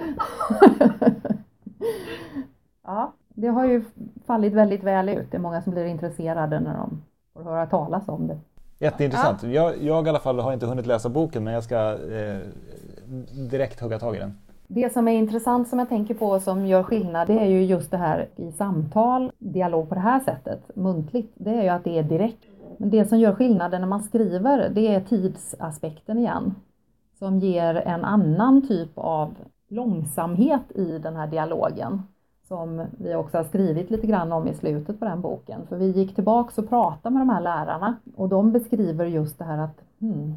ja, 2.82 3.14
det 3.40 3.48
har 3.48 3.64
ju 3.64 3.84
fallit 4.26 4.52
väldigt 4.52 4.82
väl 4.82 5.08
ut. 5.08 5.30
Det 5.30 5.36
är 5.36 5.40
många 5.40 5.62
som 5.62 5.72
blir 5.72 5.84
intresserade 5.84 6.60
när 6.60 6.74
de 6.74 7.02
får 7.34 7.42
höra 7.42 7.66
talas 7.66 8.08
om 8.08 8.26
det. 8.26 8.38
Jätteintressant. 8.78 9.42
Ja. 9.42 9.48
Jag, 9.48 9.82
jag 9.82 10.06
i 10.06 10.08
alla 10.08 10.18
fall 10.18 10.38
har 10.38 10.52
inte 10.52 10.66
hunnit 10.66 10.86
läsa 10.86 11.08
boken 11.08 11.44
men 11.44 11.54
jag 11.54 11.64
ska 11.64 11.92
eh, 11.92 12.38
direkt 13.50 13.80
hugga 13.80 13.98
tag 13.98 14.16
i 14.16 14.18
den. 14.18 14.38
Det 14.66 14.92
som 14.92 15.08
är 15.08 15.12
intressant 15.12 15.68
som 15.68 15.78
jag 15.78 15.88
tänker 15.88 16.14
på 16.14 16.40
som 16.40 16.66
gör 16.66 16.82
skillnad 16.82 17.26
det 17.26 17.38
är 17.38 17.46
ju 17.46 17.64
just 17.64 17.90
det 17.90 17.96
här 17.96 18.28
i 18.36 18.52
samtal, 18.52 19.32
dialog 19.38 19.88
på 19.88 19.94
det 19.94 20.00
här 20.00 20.20
sättet, 20.20 20.76
muntligt, 20.76 21.32
det 21.34 21.50
är 21.50 21.62
ju 21.62 21.68
att 21.68 21.84
det 21.84 21.98
är 21.98 22.02
direkt. 22.02 22.44
Men 22.78 22.90
det 22.90 23.04
som 23.04 23.18
gör 23.18 23.34
skillnaden 23.34 23.80
när 23.80 23.88
man 23.88 24.02
skriver 24.02 24.68
det 24.68 24.94
är 24.94 25.00
tidsaspekten 25.00 26.18
igen. 26.18 26.54
Som 27.18 27.38
ger 27.38 27.74
en 27.74 28.04
annan 28.04 28.68
typ 28.68 28.90
av 28.94 29.34
långsamhet 29.68 30.72
i 30.74 30.98
den 30.98 31.16
här 31.16 31.26
dialogen 31.26 32.02
som 32.48 32.86
vi 32.98 33.14
också 33.14 33.36
har 33.36 33.44
skrivit 33.44 33.90
lite 33.90 34.06
grann 34.06 34.32
om 34.32 34.48
i 34.48 34.54
slutet 34.54 34.98
på 34.98 35.04
den 35.04 35.20
boken. 35.20 35.66
För 35.66 35.76
vi 35.76 35.90
gick 35.90 36.14
tillbaks 36.14 36.58
och 36.58 36.68
pratade 36.68 37.12
med 37.14 37.20
de 37.20 37.28
här 37.28 37.40
lärarna 37.40 37.96
och 38.16 38.28
de 38.28 38.52
beskriver 38.52 39.06
just 39.06 39.38
det 39.38 39.44
här 39.44 39.58
att 39.58 39.80
hmm, 40.00 40.34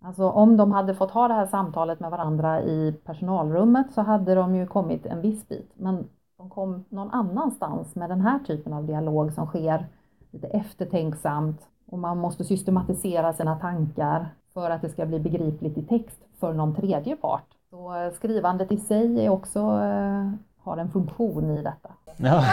alltså 0.00 0.30
om 0.30 0.56
de 0.56 0.72
hade 0.72 0.94
fått 0.94 1.10
ha 1.10 1.28
det 1.28 1.34
här 1.34 1.46
samtalet 1.46 2.00
med 2.00 2.10
varandra 2.10 2.62
i 2.62 2.92
personalrummet 3.04 3.92
så 3.92 4.02
hade 4.02 4.34
de 4.34 4.54
ju 4.54 4.66
kommit 4.66 5.06
en 5.06 5.20
viss 5.20 5.48
bit. 5.48 5.70
Men 5.74 6.08
de 6.38 6.50
kom 6.50 6.84
någon 6.88 7.10
annanstans 7.10 7.94
med 7.94 8.10
den 8.10 8.20
här 8.20 8.38
typen 8.38 8.72
av 8.72 8.86
dialog 8.86 9.32
som 9.32 9.46
sker 9.46 9.86
lite 10.30 10.46
eftertänksamt 10.46 11.68
och 11.86 11.98
man 11.98 12.18
måste 12.18 12.44
systematisera 12.44 13.32
sina 13.32 13.56
tankar 13.56 14.28
för 14.54 14.70
att 14.70 14.82
det 14.82 14.88
ska 14.88 15.06
bli 15.06 15.20
begripligt 15.20 15.78
i 15.78 15.82
text 15.82 16.24
för 16.40 16.52
någon 16.52 16.74
tredje 16.74 17.16
part. 17.16 17.46
Så 17.70 18.10
skrivandet 18.14 18.72
i 18.72 18.76
sig 18.76 19.26
är 19.26 19.30
också 19.30 19.60
eh, 19.60 20.30
har 20.64 20.76
en 20.76 20.90
funktion 20.90 21.50
i 21.50 21.62
detta. 21.62 21.90
Ja, 22.16 22.44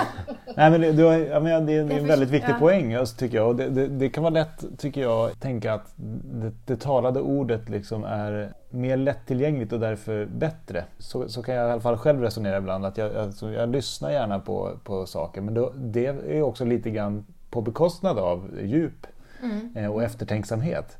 Nej, 0.56 0.72
men 0.72 0.82
det, 0.82 0.92
du 0.92 1.04
har, 1.04 1.14
ja, 1.14 1.40
men 1.40 1.66
det 1.66 1.74
är 1.74 1.92
en 1.92 2.08
väldigt 2.08 2.30
viktig 2.30 2.60
poäng 2.60 2.94
alltså, 2.94 3.18
tycker 3.18 3.38
jag. 3.38 3.48
Och 3.48 3.56
det, 3.56 3.70
det, 3.70 3.88
det, 3.88 4.10
kan 4.10 4.24
vara 4.24 4.34
lätt, 4.34 4.64
tycker 4.78 5.02
jag, 5.02 5.40
tänka 5.40 5.74
att 5.74 5.94
det, 5.96 6.52
det 6.66 6.76
talade 6.76 7.22
ordet 7.22 7.70
liksom 7.70 8.04
är 8.04 8.54
mer 8.70 8.98
lättillgängligt 8.98 9.74
och 9.74 9.80
därför 9.80 10.26
bättre. 10.26 10.84
Så, 10.98 11.30
så 11.30 11.44
kan 11.44 11.56
jag 11.56 11.68
i 11.68 11.72
alla 11.72 11.82
fall 11.82 11.98
själv 11.98 12.22
resonera 12.22 12.58
ibland. 12.58 12.86
Att 12.86 12.98
jag, 12.98 13.16
alltså, 13.16 13.52
jag 13.52 13.70
lyssnar 13.70 14.12
gärna 14.12 14.40
på, 14.40 14.72
på 14.84 15.06
saker 15.06 15.42
men 15.42 15.54
då, 15.54 15.74
det 15.76 16.06
är 16.06 16.42
också 16.42 16.66
lite 16.66 16.90
grann 16.90 17.26
på 17.50 17.62
bekostnad 17.62 18.20
av 18.20 18.50
djup 18.62 19.08
mm. 19.44 19.72
eh, 19.76 19.92
och 19.92 20.04
eftertänksamhet. 20.04 20.98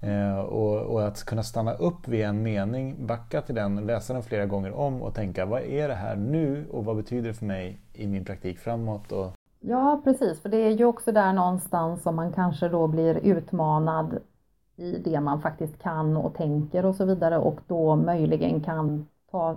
Eh, 0.00 0.38
och, 0.38 0.80
och, 0.80 1.06
att 1.06 1.24
kunna 1.24 1.42
stanna 1.42 1.74
upp 1.74 2.08
vid 2.08 2.24
en 2.24 2.42
mening, 2.42 3.06
backa 3.06 3.42
till 3.42 3.54
den, 3.54 3.86
läsa 3.86 4.12
den 4.12 4.22
flera 4.22 4.46
gånger 4.46 4.72
om 4.72 5.02
och 5.02 5.14
tänka 5.14 5.46
vad 5.46 5.62
är 5.62 5.88
det 5.88 5.94
här 5.94 6.16
nu 6.16 6.66
och 6.72 6.84
vad 6.84 6.96
betyder 6.96 7.28
det 7.28 7.34
för 7.34 7.46
mig 7.46 7.80
i 7.92 8.06
min 8.06 8.24
praktik 8.24 8.58
framåt? 8.58 9.12
Och... 9.12 9.32
Ja 9.60 10.00
precis, 10.04 10.40
för 10.40 10.48
det 10.48 10.56
är 10.56 10.70
ju 10.70 10.84
också 10.84 11.12
där 11.12 11.32
någonstans 11.32 12.02
som 12.02 12.16
man 12.16 12.32
kanske 12.32 12.68
då 12.68 12.86
blir 12.86 13.16
utmanad 13.16 14.18
i 14.76 14.98
det 14.98 15.20
man 15.20 15.40
faktiskt 15.40 15.78
kan 15.82 16.16
och 16.16 16.34
tänker 16.34 16.84
och 16.84 16.94
så 16.94 17.04
vidare 17.04 17.38
och 17.38 17.60
då 17.66 17.96
möjligen 17.96 18.60
kan 18.60 19.06
ta 19.30 19.56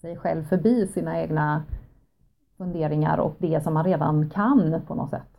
sig 0.00 0.16
själv 0.16 0.44
förbi 0.44 0.86
sina 0.86 1.20
egna 1.20 1.62
funderingar 2.58 3.18
och 3.18 3.34
det 3.38 3.64
som 3.64 3.74
man 3.74 3.84
redan 3.84 4.30
kan 4.30 4.82
på 4.86 4.94
något 4.94 5.10
sätt. 5.10 5.38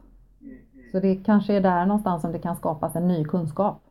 Så 0.91 0.99
det 0.99 1.15
kanske 1.15 1.53
är 1.53 1.61
där 1.61 1.85
någonstans 1.85 2.21
som 2.21 2.31
det 2.31 2.39
kan 2.39 2.55
skapas 2.55 2.95
en 2.95 3.07
ny 3.07 3.23
kunskap. 3.23 3.81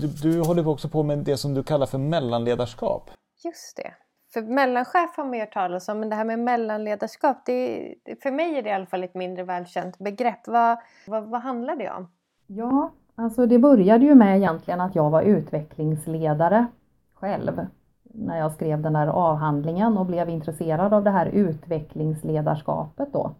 Du, 0.00 0.06
du 0.06 0.40
håller 0.40 0.68
också 0.68 0.88
på 0.88 1.02
med 1.02 1.18
det 1.18 1.36
som 1.36 1.54
du 1.54 1.62
kallar 1.62 1.86
för 1.86 1.98
mellanledarskap. 1.98 3.10
Just 3.44 3.76
det. 3.76 3.92
För 4.32 4.42
mellanchef 4.42 5.16
har 5.16 5.24
man 5.24 5.40
hört 5.40 5.52
talas 5.52 5.88
om, 5.88 6.00
men 6.00 6.08
det 6.08 6.16
här 6.16 6.24
med 6.24 6.38
mellanledarskap, 6.38 7.36
det, 7.46 7.94
för 8.22 8.30
mig 8.30 8.58
är 8.58 8.62
det 8.62 8.68
i 8.68 8.72
alla 8.72 8.86
fall 8.86 9.04
ett 9.04 9.14
mindre 9.14 9.44
välkänt 9.44 9.98
begrepp. 9.98 10.46
Vad, 10.46 10.78
vad, 11.06 11.24
vad 11.24 11.40
handlar 11.40 11.76
det 11.76 11.90
om? 11.90 12.08
Ja, 12.46 12.92
alltså 13.14 13.46
det 13.46 13.58
började 13.58 14.04
ju 14.04 14.14
med 14.14 14.36
egentligen 14.36 14.80
att 14.80 14.94
jag 14.94 15.10
var 15.10 15.22
utvecklingsledare 15.22 16.66
själv 17.14 17.66
när 18.02 18.38
jag 18.38 18.52
skrev 18.52 18.82
den 18.82 18.92
där 18.92 19.06
avhandlingen 19.06 19.98
och 19.98 20.06
blev 20.06 20.28
intresserad 20.28 20.94
av 20.94 21.04
det 21.04 21.10
här 21.10 21.26
utvecklingsledarskapet 21.26 23.12
då. 23.12 23.34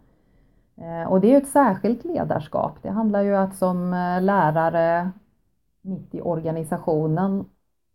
Eh, 0.77 1.13
och 1.13 1.21
det 1.21 1.27
är 1.27 1.31
ju 1.31 1.37
ett 1.37 1.49
särskilt 1.49 2.05
ledarskap. 2.05 2.83
Det 2.83 2.91
handlar 2.91 3.23
ju 3.23 3.37
att 3.37 3.57
som 3.57 3.93
eh, 3.93 4.23
lärare 4.23 5.11
mitt 5.83 6.15
i 6.15 6.21
organisationen 6.21 7.45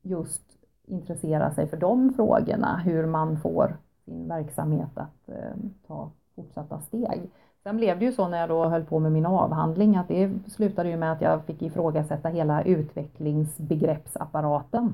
just 0.02 0.44
intressera 0.88 1.52
sig 1.52 1.68
för 1.68 1.78
de 1.78 2.13
frågorna, 2.13 2.78
hur 2.78 3.06
man 3.06 3.39
får 3.39 3.78
sin 4.06 4.28
verksamhet 4.28 4.89
att 4.94 5.30
eh, 5.30 5.56
ta 5.88 6.12
fortsatta 6.36 6.80
steg. 6.80 7.30
Sen 7.63 7.78
blev 7.78 8.00
det 8.00 8.06
ju 8.06 8.12
så 8.12 8.28
när 8.28 8.39
jag 8.39 8.50
då 8.50 8.65
höll 8.65 8.86
på 8.86 9.00
med 9.00 9.12
min 9.12 9.26
avhandling 9.26 9.96
att 9.96 10.08
det 10.08 10.32
slutade 10.48 10.89
ju 10.89 10.98
med 10.98 11.12
att 11.12 11.22
jag 11.22 11.46
fick 11.46 11.62
ifrågasätta 11.62 12.30
hela 12.30 12.63
utvecklingsbegreppsapparaten. 12.63 14.94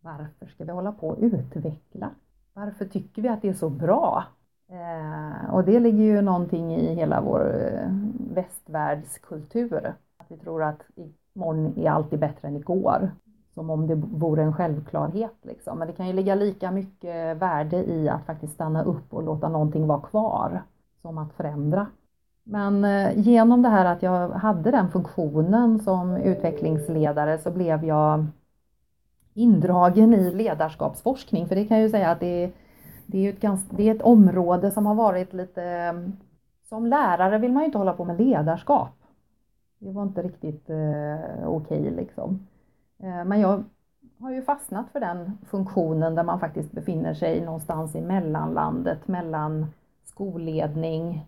Varför 0.00 0.46
ska 0.46 0.64
vi 0.64 0.72
hålla 0.72 0.92
på 0.92 1.08
och 1.08 1.18
utveckla? 1.20 2.10
Varför 2.52 2.84
tycker 2.84 3.22
vi 3.22 3.28
att 3.28 3.42
det 3.42 3.48
är 3.48 3.54
så 3.54 3.70
bra? 3.70 4.24
Eh, 4.72 5.54
och 5.54 5.64
det 5.64 5.80
ligger 5.80 6.04
ju 6.04 6.22
någonting 6.22 6.74
i 6.74 6.94
hela 6.94 7.20
vår 7.20 7.40
eh, 7.40 7.88
västvärldskultur. 8.34 9.94
Att 10.16 10.26
vi 10.28 10.36
tror 10.36 10.62
att 10.62 10.80
imorgon 11.34 11.78
är 11.78 11.90
alltid 11.90 12.18
bättre 12.18 12.48
än 12.48 12.56
igår. 12.56 13.10
Som 13.54 13.70
om 13.70 13.86
det 13.86 13.94
vore 13.94 14.42
en 14.42 14.54
självklarhet. 14.54 15.36
Liksom. 15.42 15.78
Men 15.78 15.88
det 15.88 15.94
kan 15.94 16.06
ju 16.06 16.12
ligga 16.12 16.34
lika 16.34 16.70
mycket 16.70 17.36
värde 17.36 17.76
i 17.76 18.08
att 18.08 18.26
faktiskt 18.26 18.54
stanna 18.54 18.82
upp 18.82 19.14
och 19.14 19.22
låta 19.22 19.48
någonting 19.48 19.86
vara 19.86 20.00
kvar 20.00 20.62
som 21.02 21.18
att 21.18 21.32
förändra. 21.32 21.86
Men 22.44 22.84
eh, 22.84 23.18
genom 23.18 23.62
det 23.62 23.68
här 23.68 23.84
att 23.84 24.02
jag 24.02 24.28
hade 24.28 24.70
den 24.70 24.90
funktionen 24.90 25.78
som 25.80 26.16
utvecklingsledare 26.16 27.38
så 27.38 27.50
blev 27.50 27.84
jag 27.84 28.26
indragen 29.34 30.14
i 30.14 30.34
ledarskapsforskning. 30.34 31.48
För 31.48 31.54
det 31.54 31.64
kan 31.64 31.76
jag 31.76 31.84
ju 31.84 31.90
säga 31.90 32.10
att 32.10 32.20
det 32.20 32.44
är, 32.44 32.50
det 33.12 33.26
är, 33.26 33.32
ett, 33.32 33.40
ganska, 33.40 33.76
det 33.76 33.88
är 33.88 33.94
ett 33.94 34.02
område 34.02 34.70
som 34.70 34.86
har 34.86 34.94
varit 34.94 35.32
lite... 35.32 35.94
Som 36.68 36.86
lärare 36.86 37.38
vill 37.38 37.52
man 37.52 37.62
ju 37.62 37.66
inte 37.66 37.78
hålla 37.78 37.92
på 37.92 38.04
med 38.04 38.20
ledarskap. 38.20 38.94
Det 39.78 39.92
var 39.92 40.02
inte 40.02 40.22
riktigt 40.22 40.70
eh, 40.70 41.48
okej 41.48 41.80
okay, 41.80 41.90
liksom. 41.90 42.46
Eh, 43.02 43.24
men 43.24 43.40
jag 43.40 43.64
har 44.20 44.30
ju 44.30 44.42
fastnat 44.42 44.90
för 44.92 45.00
den 45.00 45.38
funktionen 45.46 46.14
där 46.14 46.22
man 46.22 46.40
faktiskt 46.40 46.72
befinner 46.72 47.14
sig 47.14 47.40
någonstans 47.40 47.94
i 47.94 48.00
mellanlandet 48.00 49.08
mellan 49.08 49.66
skolledning, 50.04 51.26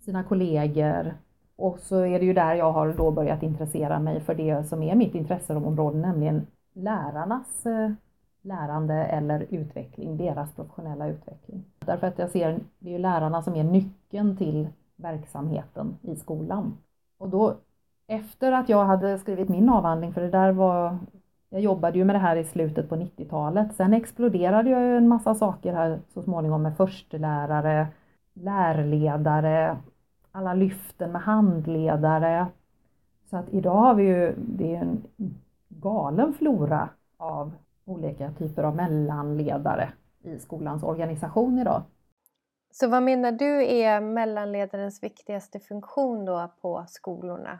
sina 0.00 0.24
kollegor 0.24 1.14
och 1.56 1.78
så 1.78 2.00
är 2.00 2.18
det 2.18 2.24
ju 2.24 2.32
där 2.32 2.54
jag 2.54 2.72
har 2.72 2.92
då 2.92 3.10
börjat 3.10 3.42
intressera 3.42 3.98
mig 3.98 4.20
för 4.20 4.34
det 4.34 4.64
som 4.64 4.82
är 4.82 4.94
mitt 4.94 5.14
intresseområde, 5.14 5.98
nämligen 5.98 6.46
lärarnas 6.72 7.66
eh, 7.66 7.90
lärande 8.42 8.94
eller 8.94 9.46
utveckling, 9.50 10.16
deras 10.16 10.52
professionella 10.54 11.08
utveckling. 11.08 11.64
Därför 11.78 12.06
att 12.06 12.18
jag 12.18 12.30
ser, 12.30 12.60
det 12.78 12.88
är 12.88 12.92
ju 12.92 12.98
lärarna 12.98 13.42
som 13.42 13.54
är 13.54 13.64
nyckeln 13.64 14.36
till 14.36 14.68
verksamheten 14.96 15.96
i 16.02 16.16
skolan. 16.16 16.78
Och 17.18 17.28
då 17.28 17.54
efter 18.06 18.52
att 18.52 18.68
jag 18.68 18.84
hade 18.84 19.18
skrivit 19.18 19.48
min 19.48 19.68
avhandling, 19.68 20.12
för 20.12 20.20
det 20.20 20.30
där 20.30 20.52
var 20.52 20.98
jag 21.52 21.60
jobbade 21.60 21.98
ju 21.98 22.04
med 22.04 22.14
det 22.14 22.20
här 22.20 22.36
i 22.36 22.44
slutet 22.44 22.88
på 22.88 22.96
90-talet. 22.96 23.74
Sen 23.74 23.92
exploderade 23.92 24.70
ju 24.70 24.96
en 24.96 25.08
massa 25.08 25.34
saker 25.34 25.72
här 25.72 26.00
så 26.14 26.22
småningom 26.22 26.62
med 26.62 26.76
förstelärare, 26.76 27.86
lärledare, 28.34 29.76
alla 30.32 30.54
lyften 30.54 31.12
med 31.12 31.22
handledare. 31.22 32.46
Så 33.30 33.36
att 33.36 33.48
idag 33.48 33.74
har 33.74 33.94
vi 33.94 34.02
ju, 34.04 34.34
det 34.36 34.74
är 34.74 34.80
en 34.80 35.02
galen 35.68 36.34
flora 36.34 36.88
av 37.16 37.52
olika 37.84 38.32
typer 38.32 38.62
av 38.62 38.76
mellanledare 38.76 39.92
i 40.22 40.38
skolans 40.38 40.82
organisation 40.82 41.58
idag. 41.58 41.82
Så 42.72 42.88
vad 42.88 43.02
menar 43.02 43.32
du 43.32 43.66
är 43.66 44.00
mellanledarens 44.00 45.02
viktigaste 45.02 45.60
funktion 45.60 46.24
då 46.24 46.50
på 46.62 46.84
skolorna? 46.88 47.58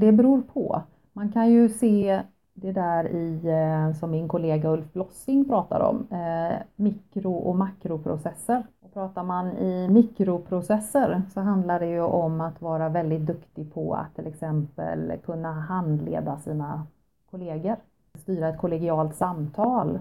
Det 0.00 0.12
beror 0.12 0.42
på. 0.42 0.82
Man 1.12 1.32
kan 1.32 1.50
ju 1.50 1.68
se 1.68 2.22
det 2.54 2.72
där 2.72 3.08
i, 3.08 3.40
eh, 3.46 3.98
som 3.98 4.10
min 4.10 4.28
kollega 4.28 4.70
Ulf 4.70 4.92
Blossing 4.92 5.44
pratar 5.44 5.80
om, 5.80 6.06
eh, 6.10 6.58
mikro 6.76 7.34
och 7.34 7.56
makroprocesser. 7.56 8.66
Och 8.80 8.92
pratar 8.92 9.22
man 9.22 9.52
i 9.52 9.88
mikroprocesser 9.88 11.22
så 11.34 11.40
handlar 11.40 11.80
det 11.80 11.86
ju 11.86 12.00
om 12.00 12.40
att 12.40 12.62
vara 12.62 12.88
väldigt 12.88 13.26
duktig 13.26 13.74
på 13.74 13.94
att 13.94 14.14
till 14.14 14.26
exempel 14.26 15.12
kunna 15.24 15.52
handleda 15.52 16.38
sina 16.38 16.86
kollegor 17.30 17.76
styra 18.20 18.48
ett 18.48 18.58
kollegialt 18.58 19.16
samtal, 19.16 19.98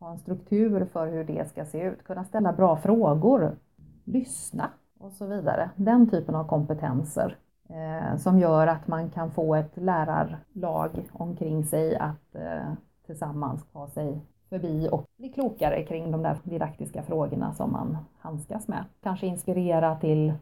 ha 0.00 0.10
en 0.10 0.18
struktur 0.18 0.84
för 0.84 1.06
hur 1.06 1.24
det 1.24 1.50
ska 1.50 1.64
se 1.64 1.82
ut, 1.82 2.04
kunna 2.04 2.24
ställa 2.24 2.52
bra 2.52 2.76
frågor, 2.76 3.56
lyssna 4.04 4.70
och 4.98 5.12
så 5.12 5.26
vidare. 5.26 5.70
Den 5.76 6.10
typen 6.10 6.34
av 6.34 6.44
kompetenser 6.44 7.36
eh, 7.68 8.16
som 8.16 8.38
gör 8.38 8.66
att 8.66 8.88
man 8.88 9.10
kan 9.10 9.30
få 9.30 9.54
ett 9.54 9.76
lärarlag 9.76 11.08
omkring 11.12 11.64
sig 11.64 11.96
att 11.96 12.34
eh, 12.34 12.72
tillsammans 13.06 13.64
ta 13.72 13.88
sig 13.88 14.20
förbi 14.48 14.88
och 14.92 15.04
bli 15.16 15.28
klokare 15.28 15.82
kring 15.82 16.10
de 16.10 16.22
där 16.22 16.38
didaktiska 16.42 17.02
frågorna 17.02 17.54
som 17.54 17.72
man 17.72 17.98
handskas 18.18 18.68
med. 18.68 18.84
Kanske 19.02 19.26
inspirera 19.26 19.96
till 19.96 20.32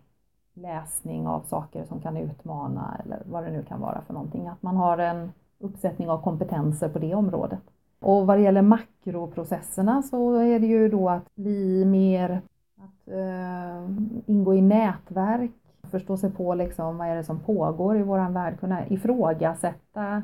läsning 0.55 1.27
av 1.27 1.41
saker 1.41 1.85
som 1.85 2.01
kan 2.01 2.17
utmana 2.17 3.01
eller 3.05 3.23
vad 3.27 3.45
det 3.45 3.51
nu 3.51 3.63
kan 3.63 3.81
vara 3.81 4.01
för 4.01 4.15
någonting. 4.15 4.49
Att 4.49 4.63
man 4.63 4.77
har 4.77 4.99
en 4.99 5.33
uppsättning 5.59 6.09
av 6.09 6.23
kompetenser 6.23 6.89
på 6.89 6.99
det 6.99 7.15
området. 7.15 7.61
Och 8.01 8.27
vad 8.27 8.39
det 8.39 8.43
gäller 8.43 8.63
makroprocesserna 8.63 10.03
så 10.03 10.35
är 10.35 10.61
det 10.61 10.67
ju 10.67 10.89
då 10.89 11.09
att 11.09 11.35
bli 11.35 11.85
mer 11.85 12.43
att 12.77 13.09
eh, 13.09 13.91
ingå 14.27 14.55
i 14.55 14.61
nätverk, 14.61 15.51
förstå 15.91 16.17
sig 16.17 16.31
på 16.31 16.55
liksom 16.55 16.99
vad 16.99 17.09
är 17.09 17.17
det 17.17 17.25
som 17.25 17.41
pågår 17.41 17.99
i 17.99 18.03
våran 18.03 18.33
värld, 18.33 18.61
kunna 18.61 18.89
ifrågasätta 18.89 20.23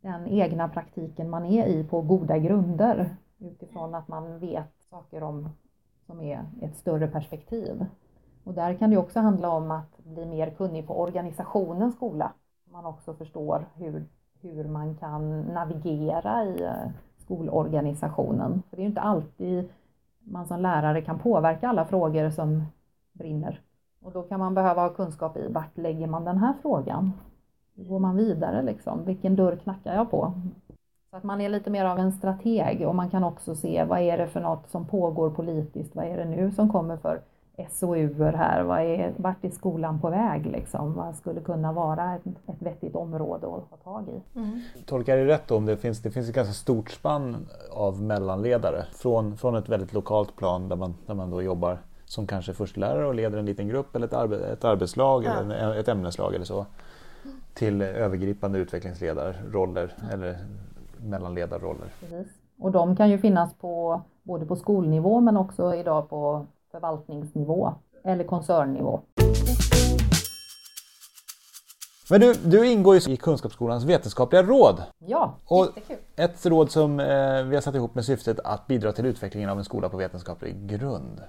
den 0.00 0.26
egna 0.26 0.68
praktiken 0.68 1.30
man 1.30 1.44
är 1.44 1.66
i 1.66 1.84
på 1.84 2.02
goda 2.02 2.38
grunder 2.38 3.16
utifrån 3.38 3.94
att 3.94 4.08
man 4.08 4.38
vet 4.38 4.72
saker 4.90 5.22
om 5.22 5.48
som 6.06 6.20
är 6.20 6.44
ett 6.62 6.76
större 6.76 7.08
perspektiv. 7.08 7.86
Och 8.44 8.54
där 8.54 8.74
kan 8.74 8.90
det 8.90 8.96
också 8.96 9.20
handla 9.20 9.50
om 9.50 9.70
att 9.70 10.04
bli 10.04 10.26
mer 10.26 10.50
kunnig 10.50 10.86
på 10.86 11.00
organisationens 11.00 11.94
skola. 11.94 12.32
Man 12.70 12.86
också 12.86 13.14
förstår 13.14 13.66
hur, 13.74 14.04
hur 14.48 14.64
man 14.64 14.94
kan 14.94 15.40
navigera 15.40 16.44
i 16.44 16.62
eh, 16.62 16.90
skolorganisationen. 17.16 18.62
För 18.70 18.76
det 18.76 18.80
är 18.80 18.84
ju 18.84 18.88
inte 18.88 19.00
alltid 19.00 19.68
man 20.18 20.46
som 20.46 20.60
lärare 20.60 21.02
kan 21.02 21.18
påverka 21.18 21.68
alla 21.68 21.84
frågor 21.84 22.30
som 22.30 22.64
brinner. 23.12 23.60
Och 24.02 24.12
då 24.12 24.22
kan 24.22 24.40
man 24.40 24.54
behöva 24.54 24.82
ha 24.82 24.88
kunskap 24.88 25.36
i 25.36 25.48
vart 25.48 25.76
lägger 25.78 26.06
man 26.06 26.24
den 26.24 26.38
här 26.38 26.54
frågan? 26.62 27.12
Hur 27.76 27.84
går 27.84 27.98
man 27.98 28.16
vidare 28.16 28.62
liksom? 28.62 29.04
Vilken 29.04 29.36
dörr 29.36 29.56
knackar 29.56 29.94
jag 29.94 30.10
på? 30.10 30.32
Så 31.10 31.16
att 31.16 31.24
man 31.24 31.40
är 31.40 31.48
lite 31.48 31.70
mer 31.70 31.84
av 31.84 31.98
en 31.98 32.12
strateg 32.12 32.88
och 32.88 32.94
man 32.94 33.10
kan 33.10 33.24
också 33.24 33.54
se 33.54 33.84
vad 33.84 34.00
är 34.00 34.18
det 34.18 34.26
för 34.26 34.40
något 34.40 34.68
som 34.68 34.86
pågår 34.86 35.30
politiskt? 35.30 35.96
Vad 35.96 36.04
är 36.04 36.16
det 36.16 36.24
nu 36.24 36.50
som 36.50 36.72
kommer 36.72 36.96
för 36.96 37.20
SOUer 37.70 38.32
här? 38.32 38.62
Vad 38.62 38.80
är, 38.80 39.14
vart 39.16 39.44
är 39.44 39.50
skolan 39.50 40.00
på 40.00 40.10
väg 40.10 40.46
liksom? 40.46 40.94
Vad 40.94 41.16
skulle 41.16 41.40
kunna 41.40 41.72
vara 41.72 42.14
ett, 42.14 42.26
ett 42.46 42.62
vettigt 42.62 42.96
område 42.96 43.46
att 43.46 43.70
ta 43.70 43.76
tag 43.76 44.08
i? 44.08 44.38
Mm. 44.38 44.60
Tolkar 44.86 45.16
jag 45.16 45.26
det 45.26 45.34
rätt 45.34 45.50
om 45.50 45.66
det 45.66 45.76
finns, 45.76 46.02
det 46.02 46.10
finns 46.10 46.28
ett 46.28 46.34
ganska 46.34 46.54
stort 46.54 46.90
spann 46.90 47.36
av 47.72 48.02
mellanledare 48.02 48.84
från, 48.92 49.36
från 49.36 49.56
ett 49.56 49.68
väldigt 49.68 49.92
lokalt 49.92 50.36
plan 50.36 50.68
där 50.68 50.76
man, 50.76 50.94
där 51.06 51.14
man 51.14 51.30
då 51.30 51.42
jobbar 51.42 51.78
som 52.04 52.26
kanske 52.26 52.52
förstelärare 52.52 53.06
och 53.06 53.14
leder 53.14 53.38
en 53.38 53.46
liten 53.46 53.68
grupp 53.68 53.96
eller 53.96 54.06
ett, 54.06 54.14
arbe, 54.14 54.36
ett 54.36 54.64
arbetslag 54.64 55.24
ja. 55.24 55.30
eller 55.30 55.74
ett 55.74 55.88
ämneslag 55.88 56.34
eller 56.34 56.44
så 56.44 56.66
till 57.54 57.82
övergripande 57.82 58.58
utvecklingsledarroller 58.58 59.94
eller 60.12 60.36
mellanledarroller. 60.96 61.88
Precis. 62.00 62.26
Och 62.58 62.72
de 62.72 62.96
kan 62.96 63.10
ju 63.10 63.18
finnas 63.18 63.54
på 63.54 64.00
både 64.22 64.46
på 64.46 64.56
skolnivå 64.56 65.20
men 65.20 65.36
också 65.36 65.74
idag 65.74 66.08
på 66.08 66.46
förvaltningsnivå 66.76 67.74
eller 68.04 68.24
koncernnivå. 68.24 69.00
Men 72.10 72.20
du, 72.20 72.34
du 72.34 72.66
ingår 72.66 72.94
ju 72.96 73.12
i 73.12 73.16
Kunskapsskolans 73.16 73.84
vetenskapliga 73.84 74.42
råd. 74.42 74.82
Ja, 74.98 75.34
och 75.44 75.66
Ett 76.16 76.46
råd 76.46 76.70
som 76.70 77.00
eh, 77.00 77.06
vi 77.44 77.54
har 77.54 77.60
satt 77.60 77.74
ihop 77.74 77.94
med 77.94 78.04
syftet 78.04 78.40
att 78.44 78.66
bidra 78.66 78.92
till 78.92 79.06
utvecklingen 79.06 79.50
av 79.50 79.58
en 79.58 79.64
skola 79.64 79.88
på 79.88 79.96
vetenskaplig 79.96 80.66
grund. 80.66 81.22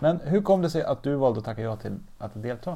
Men 0.00 0.20
hur 0.20 0.42
kom 0.42 0.62
det 0.62 0.70
sig 0.70 0.82
att 0.82 1.02
du 1.02 1.14
valde 1.14 1.38
att 1.38 1.44
tacka 1.44 1.62
ja 1.62 1.76
till 1.76 1.98
att 2.18 2.42
delta? 2.42 2.74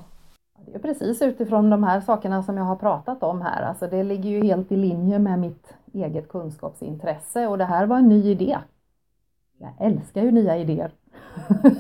Det 0.67 0.75
är 0.75 0.79
precis 0.79 1.23
utifrån 1.23 1.71
de 1.71 1.85
här 1.85 2.01
sakerna 2.01 2.43
som 2.43 2.57
jag 2.57 2.65
har 2.65 2.77
pratat 2.77 3.23
om 3.23 3.43
här. 3.43 3.63
Alltså 3.63 3.87
det 3.87 4.03
ligger 4.03 4.31
ju 4.31 4.45
helt 4.45 4.73
i 4.73 4.77
linje 4.77 5.19
med 5.19 5.39
mitt 5.39 5.75
eget 5.93 6.29
kunskapsintresse 6.29 7.47
och 7.47 7.59
det 7.59 7.65
här 7.65 7.87
var 7.87 7.99
en 7.99 8.09
ny 8.09 8.31
idé. 8.31 8.59
Jag 9.63 9.87
älskar 9.87 10.23
ju 10.23 10.31
nya 10.31 10.57
idéer. 10.57 10.93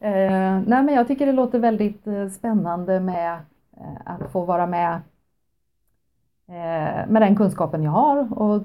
eh, 0.00 0.60
nej 0.66 0.82
men 0.82 0.88
jag 0.88 1.08
tycker 1.08 1.26
det 1.26 1.32
låter 1.32 1.58
väldigt 1.58 2.06
eh, 2.06 2.28
spännande 2.28 3.00
med 3.00 3.32
eh, 3.76 3.96
att 4.04 4.32
få 4.32 4.44
vara 4.44 4.66
med 4.66 4.92
eh, 6.48 7.08
med 7.08 7.22
den 7.22 7.36
kunskapen 7.36 7.82
jag 7.82 7.90
har 7.90 8.42
och 8.42 8.62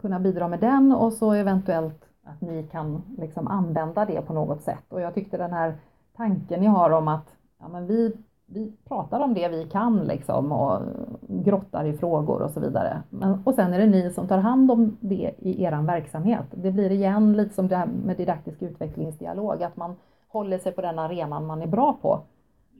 kunna 0.00 0.20
bidra 0.20 0.48
med 0.48 0.60
den 0.60 0.92
och 0.92 1.12
så 1.12 1.32
eventuellt 1.32 2.04
att 2.24 2.40
ni 2.40 2.62
kan 2.72 3.02
liksom 3.18 3.48
använda 3.48 4.04
det 4.04 4.22
på 4.22 4.32
något 4.32 4.62
sätt. 4.62 4.84
Och 4.88 5.00
jag 5.00 5.14
tyckte 5.14 5.36
den 5.36 5.52
här 5.52 5.74
tanken 6.16 6.60
ni 6.60 6.66
har 6.66 6.90
om 6.90 7.08
att 7.08 7.36
ja, 7.60 7.68
men 7.68 7.86
vi 7.86 8.16
vi 8.46 8.72
pratar 8.88 9.20
om 9.20 9.34
det 9.34 9.48
vi 9.48 9.64
kan 9.64 9.98
liksom 9.98 10.52
och 10.52 10.82
grottar 11.28 11.84
i 11.84 11.92
frågor 11.92 12.42
och 12.42 12.50
så 12.50 12.60
vidare. 12.60 13.02
Men, 13.10 13.42
och 13.44 13.54
sen 13.54 13.72
är 13.72 13.78
det 13.78 13.86
ni 13.86 14.10
som 14.10 14.28
tar 14.28 14.38
hand 14.38 14.70
om 14.70 14.96
det 15.00 15.34
i 15.38 15.62
er 15.62 15.82
verksamhet. 15.82 16.46
Det 16.50 16.72
blir 16.72 16.92
igen 16.92 17.32
lite 17.32 17.54
som 17.54 17.68
det 17.68 17.76
här 17.76 17.86
med 17.86 18.16
didaktisk 18.16 18.62
utvecklingsdialog, 18.62 19.62
att 19.62 19.76
man 19.76 19.96
håller 20.28 20.58
sig 20.58 20.72
på 20.72 20.80
den 20.80 20.98
arenan 20.98 21.46
man 21.46 21.62
är 21.62 21.66
bra 21.66 21.98
på. 22.02 22.20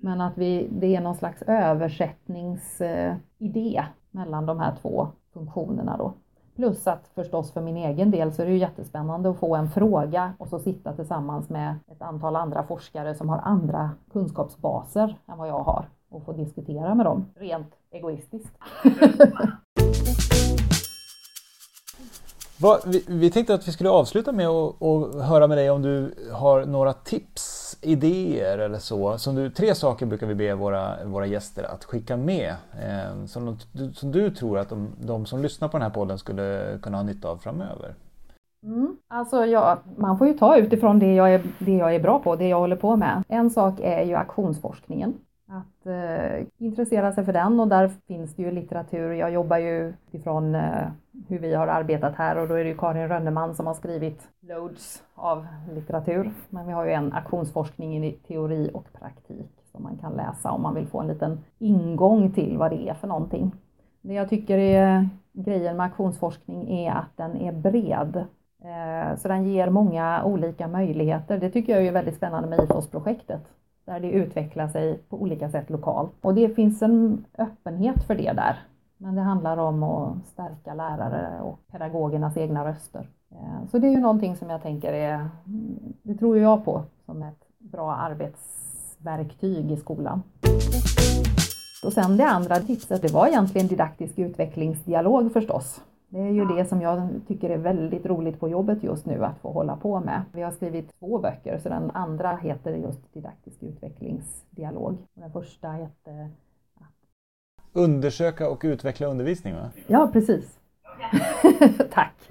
Men 0.00 0.20
att 0.20 0.38
vi, 0.38 0.68
det 0.70 0.96
är 0.96 1.00
någon 1.00 1.14
slags 1.14 1.42
översättningsidé 1.42 3.76
eh, 3.76 3.84
mellan 4.10 4.46
de 4.46 4.60
här 4.60 4.74
två 4.82 5.08
funktionerna 5.32 5.96
då. 5.96 6.12
Plus 6.56 6.86
att 6.86 7.08
förstås 7.14 7.52
för 7.52 7.60
min 7.60 7.76
egen 7.76 8.10
del 8.10 8.32
så 8.32 8.42
är 8.42 8.46
det 8.46 8.52
ju 8.52 8.58
jättespännande 8.58 9.30
att 9.30 9.38
få 9.38 9.56
en 9.56 9.70
fråga 9.70 10.32
och 10.38 10.48
så 10.48 10.58
sitta 10.58 10.92
tillsammans 10.92 11.48
med 11.48 11.74
ett 11.92 12.02
antal 12.02 12.36
andra 12.36 12.62
forskare 12.62 13.14
som 13.14 13.28
har 13.28 13.38
andra 13.38 13.90
kunskapsbaser 14.12 15.18
än 15.28 15.38
vad 15.38 15.48
jag 15.48 15.62
har 15.62 15.88
och 16.10 16.24
få 16.24 16.32
diskutera 16.32 16.94
med 16.94 17.06
dem 17.06 17.26
rent 17.34 17.74
egoistiskt. 17.90 18.58
Va, 22.60 22.78
vi, 22.86 23.04
vi, 23.06 23.30
tänkte 23.30 23.54
att 23.54 23.68
vi 23.68 23.72
skulle 23.72 23.90
avsluta 23.90 24.32
med 24.32 24.48
att 24.48 25.14
höra 25.24 25.46
med 25.46 25.58
dig 25.58 25.70
om 25.70 25.82
du 25.82 26.14
har 26.32 26.64
några 26.64 26.92
tips, 26.92 27.65
idéer 27.80 28.58
eller 28.58 28.78
så. 28.78 29.18
Som 29.18 29.34
du, 29.34 29.50
tre 29.50 29.74
saker 29.74 30.06
brukar 30.06 30.26
vi 30.26 30.34
be 30.34 30.54
våra, 30.54 31.04
våra 31.04 31.26
gäster 31.26 31.64
att 31.64 31.84
skicka 31.84 32.16
med. 32.16 32.54
Eh, 32.82 33.26
som, 33.26 33.58
som, 33.94 34.12
du 34.12 34.30
tror 34.30 34.58
att 34.58 34.68
de, 34.68 34.88
de, 35.00 35.26
som 35.26 35.42
lyssnar 35.42 35.68
på 35.68 35.76
den 35.76 35.82
här 35.82 35.94
podden 35.94 36.18
skulle 36.18 36.78
kunna 36.82 36.96
ha 36.96 37.02
nytta 37.02 37.28
av 37.28 37.36
framöver. 37.36 37.94
Mm. 38.62 38.96
Alltså 39.08 39.44
ja, 39.44 39.78
man 39.96 40.18
får 40.18 40.26
ju 40.26 40.34
ta 40.34 40.56
utifrån 40.56 40.98
det 40.98 41.14
jag, 41.14 41.34
är, 41.34 41.42
det 41.58 41.72
jag 41.72 41.94
är 41.94 42.00
bra 42.00 42.18
på, 42.18 42.36
det 42.36 42.48
jag 42.48 42.58
håller 42.58 42.76
på 42.76 42.96
med. 42.96 43.22
En 43.28 43.50
sak 43.50 43.80
är 43.82 44.04
ju 44.04 44.14
aktionsforskningen. 44.14 45.14
Att 45.48 45.86
eh, 45.86 46.46
intressera 46.58 47.12
sig 47.12 47.24
för 47.24 47.32
den 47.32 47.60
och 47.60 47.68
där 47.68 47.88
finns 47.88 48.34
det 48.34 48.42
ju 48.42 48.50
litteratur. 48.50 49.12
Jag 49.12 49.32
jobbar 49.32 49.58
ju 49.58 49.88
utifrån 49.88 50.54
eh, 50.54 50.88
hur 51.28 51.38
vi 51.38 51.54
har 51.54 51.66
arbetat 51.66 52.14
här 52.14 52.36
och 52.36 52.48
då 52.48 52.54
är 52.54 52.64
det 52.64 52.70
ju 52.70 52.76
Karin 52.76 53.08
Rönneman 53.08 53.54
som 53.54 53.66
har 53.66 53.74
skrivit 53.74 54.28
loads 54.40 55.02
av 55.14 55.46
litteratur. 55.74 56.30
Men 56.50 56.66
vi 56.66 56.72
har 56.72 56.84
ju 56.84 56.92
en 56.92 57.12
aktionsforskning 57.12 58.04
i 58.04 58.12
teori 58.12 58.70
och 58.74 58.92
praktik 58.92 59.50
som 59.72 59.82
man 59.82 59.98
kan 59.98 60.12
läsa 60.12 60.50
om 60.50 60.62
man 60.62 60.74
vill 60.74 60.86
få 60.86 61.00
en 61.00 61.08
liten 61.08 61.44
ingång 61.58 62.32
till 62.32 62.58
vad 62.58 62.70
det 62.70 62.88
är 62.88 62.94
för 62.94 63.08
någonting. 63.08 63.52
Det 64.00 64.14
jag 64.14 64.28
tycker 64.28 64.58
är 64.58 65.08
grejen 65.32 65.76
med 65.76 65.86
aktionsforskning 65.86 66.78
är 66.78 66.92
att 66.92 67.16
den 67.16 67.36
är 67.36 67.52
bred. 67.52 68.24
Eh, 68.64 69.18
så 69.18 69.28
den 69.28 69.44
ger 69.44 69.70
många 69.70 70.24
olika 70.24 70.68
möjligheter. 70.68 71.38
Det 71.38 71.50
tycker 71.50 71.72
jag 71.72 71.86
är 71.86 71.92
väldigt 71.92 72.16
spännande 72.16 72.48
med 72.48 72.60
IFOS-projektet 72.60 73.42
där 73.86 74.00
det 74.00 74.10
utvecklar 74.10 74.68
sig 74.68 74.98
på 74.98 75.22
olika 75.22 75.50
sätt 75.50 75.70
lokalt. 75.70 76.12
Och 76.20 76.34
det 76.34 76.48
finns 76.48 76.82
en 76.82 77.24
öppenhet 77.38 78.04
för 78.04 78.14
det 78.14 78.32
där. 78.32 78.58
Men 78.98 79.14
det 79.14 79.22
handlar 79.22 79.56
om 79.56 79.82
att 79.82 80.26
stärka 80.26 80.74
lärare 80.74 81.40
och 81.42 81.58
pedagogernas 81.72 82.36
egna 82.36 82.68
röster. 82.68 83.08
Eh, 83.30 83.68
så 83.70 83.78
det 83.78 83.86
är 83.86 83.90
ju 83.90 84.00
någonting 84.00 84.36
som 84.36 84.50
jag 84.50 84.62
tänker 84.62 84.92
är, 84.92 85.28
det 86.02 86.14
tror 86.14 86.38
jag 86.38 86.64
på 86.64 86.82
som 87.06 87.22
ett 87.22 87.44
bra 87.58 87.92
arbetsverktyg 87.92 89.70
i 89.70 89.76
skolan. 89.76 90.22
Och 91.84 91.92
sen 91.92 92.16
det 92.16 92.26
andra 92.26 92.56
tipset, 92.56 93.02
det 93.02 93.12
var 93.12 93.26
egentligen 93.26 93.66
didaktisk 93.66 94.18
utvecklingsdialog 94.18 95.32
förstås. 95.32 95.80
Det 96.16 96.22
är 96.22 96.30
ju 96.30 96.44
det 96.44 96.64
som 96.64 96.82
jag 96.82 97.08
tycker 97.28 97.50
är 97.50 97.58
väldigt 97.58 98.06
roligt 98.06 98.40
på 98.40 98.48
jobbet 98.48 98.82
just 98.82 99.06
nu 99.06 99.24
att 99.24 99.38
få 99.38 99.52
hålla 99.52 99.76
på 99.76 100.00
med. 100.00 100.22
Vi 100.32 100.42
har 100.42 100.50
skrivit 100.50 100.98
två 100.98 101.18
böcker, 101.18 101.58
så 101.58 101.68
den 101.68 101.90
andra 101.90 102.36
heter 102.36 102.74
just 102.74 103.14
didaktisk 103.14 103.62
utvecklingsdialog. 103.62 104.98
Den 105.14 105.32
första 105.32 105.70
heter 105.72 106.30
Undersöka 107.72 108.50
och 108.50 108.60
utveckla 108.64 109.06
undervisning 109.06 109.54
va? 109.54 109.70
Ja, 109.86 110.10
precis. 110.12 110.58
Tack! 111.92 112.30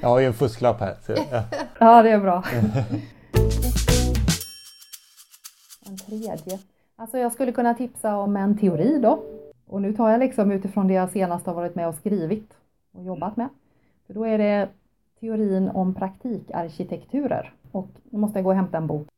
Jag 0.00 0.08
har 0.08 0.18
ju 0.18 0.26
en 0.26 0.34
fusklapp 0.34 0.80
här. 0.80 0.94
Så, 1.02 1.12
ja. 1.12 1.42
ja, 1.78 2.02
det 2.02 2.10
är 2.10 2.20
bra. 2.20 2.44
En 5.86 5.96
tredje. 5.96 6.58
Alltså 6.96 7.18
jag 7.18 7.32
skulle 7.32 7.52
kunna 7.52 7.74
tipsa 7.74 8.16
om 8.16 8.36
en 8.36 8.58
teori 8.58 8.98
då. 9.02 9.37
Och 9.68 9.82
nu 9.82 9.92
tar 9.92 10.10
jag 10.10 10.20
liksom 10.20 10.50
utifrån 10.50 10.88
det 10.88 10.94
jag 10.94 11.10
senast 11.10 11.46
har 11.46 11.54
varit 11.54 11.74
med 11.74 11.88
och 11.88 11.94
skrivit. 11.94 12.58
och 12.92 13.04
jobbat 13.04 13.36
med. 13.36 13.48
För 14.06 14.14
då 14.14 14.24
är 14.24 14.38
det 14.38 14.68
teorin 15.20 15.68
om 15.68 15.94
praktikarkitekturer. 15.94 17.54
Och 17.72 17.88
nu 18.10 18.18
måste 18.18 18.38
jag 18.38 18.44
gå 18.44 18.50
och 18.50 18.56
hämta 18.56 18.78
en 18.78 18.86
bok. 18.86 19.08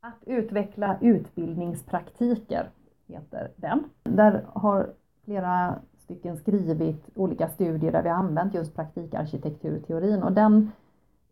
Att 0.00 0.24
utveckla 0.26 0.96
utbildningspraktiker 1.00 2.70
heter 3.06 3.50
den. 3.56 3.84
Där 4.02 4.46
har 4.52 4.90
flera 5.24 5.74
stycken 5.98 6.36
skrivit 6.36 7.10
olika 7.14 7.48
studier 7.48 7.92
där 7.92 8.02
vi 8.02 8.08
har 8.08 8.16
använt 8.16 8.54
just 8.54 8.74
praktikarkitekturteorin 8.74 10.22
och 10.22 10.32
den 10.32 10.72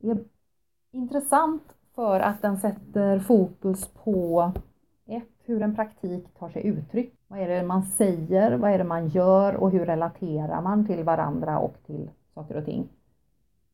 är 0.01 0.19
intressant 0.93 1.63
för 1.95 2.21
att 2.21 2.43
den 2.43 2.57
sätter 2.57 3.19
fokus 3.19 3.89
på 3.89 4.53
hur 5.45 5.63
en 5.63 5.75
praktik 5.75 6.35
tar 6.39 6.49
sig 6.49 6.67
uttryck. 6.67 7.15
Vad 7.29 7.41
är 7.41 7.49
det 7.49 7.63
man 7.63 7.83
säger, 7.83 8.57
vad 8.57 8.71
är 8.71 8.79
det 8.79 8.85
man 8.85 9.09
gör 9.09 9.55
och 9.55 9.71
hur 9.71 9.87
relaterar 9.87 10.63
man 10.63 10.87
till 10.87 11.05
varandra 11.05 11.59
och 11.59 11.75
till 11.87 12.11
saker 12.35 12.57
och 12.57 12.65
ting. 12.65 12.89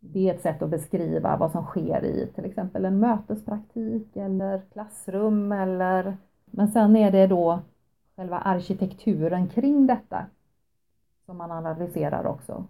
Det 0.00 0.28
är 0.30 0.34
ett 0.34 0.42
sätt 0.42 0.62
att 0.62 0.70
beskriva 0.70 1.36
vad 1.36 1.52
som 1.52 1.64
sker 1.64 2.04
i 2.04 2.26
till 2.34 2.44
exempel 2.44 2.84
en 2.84 3.00
mötespraktik 3.00 4.16
eller 4.16 4.62
klassrum 4.72 5.52
eller 5.52 6.16
men 6.50 6.68
sen 6.68 6.96
är 6.96 7.10
det 7.10 7.26
då 7.26 7.60
själva 8.16 8.38
arkitekturen 8.38 9.48
kring 9.48 9.86
detta 9.86 10.26
som 11.26 11.36
man 11.36 11.50
analyserar 11.50 12.26
också. 12.26 12.64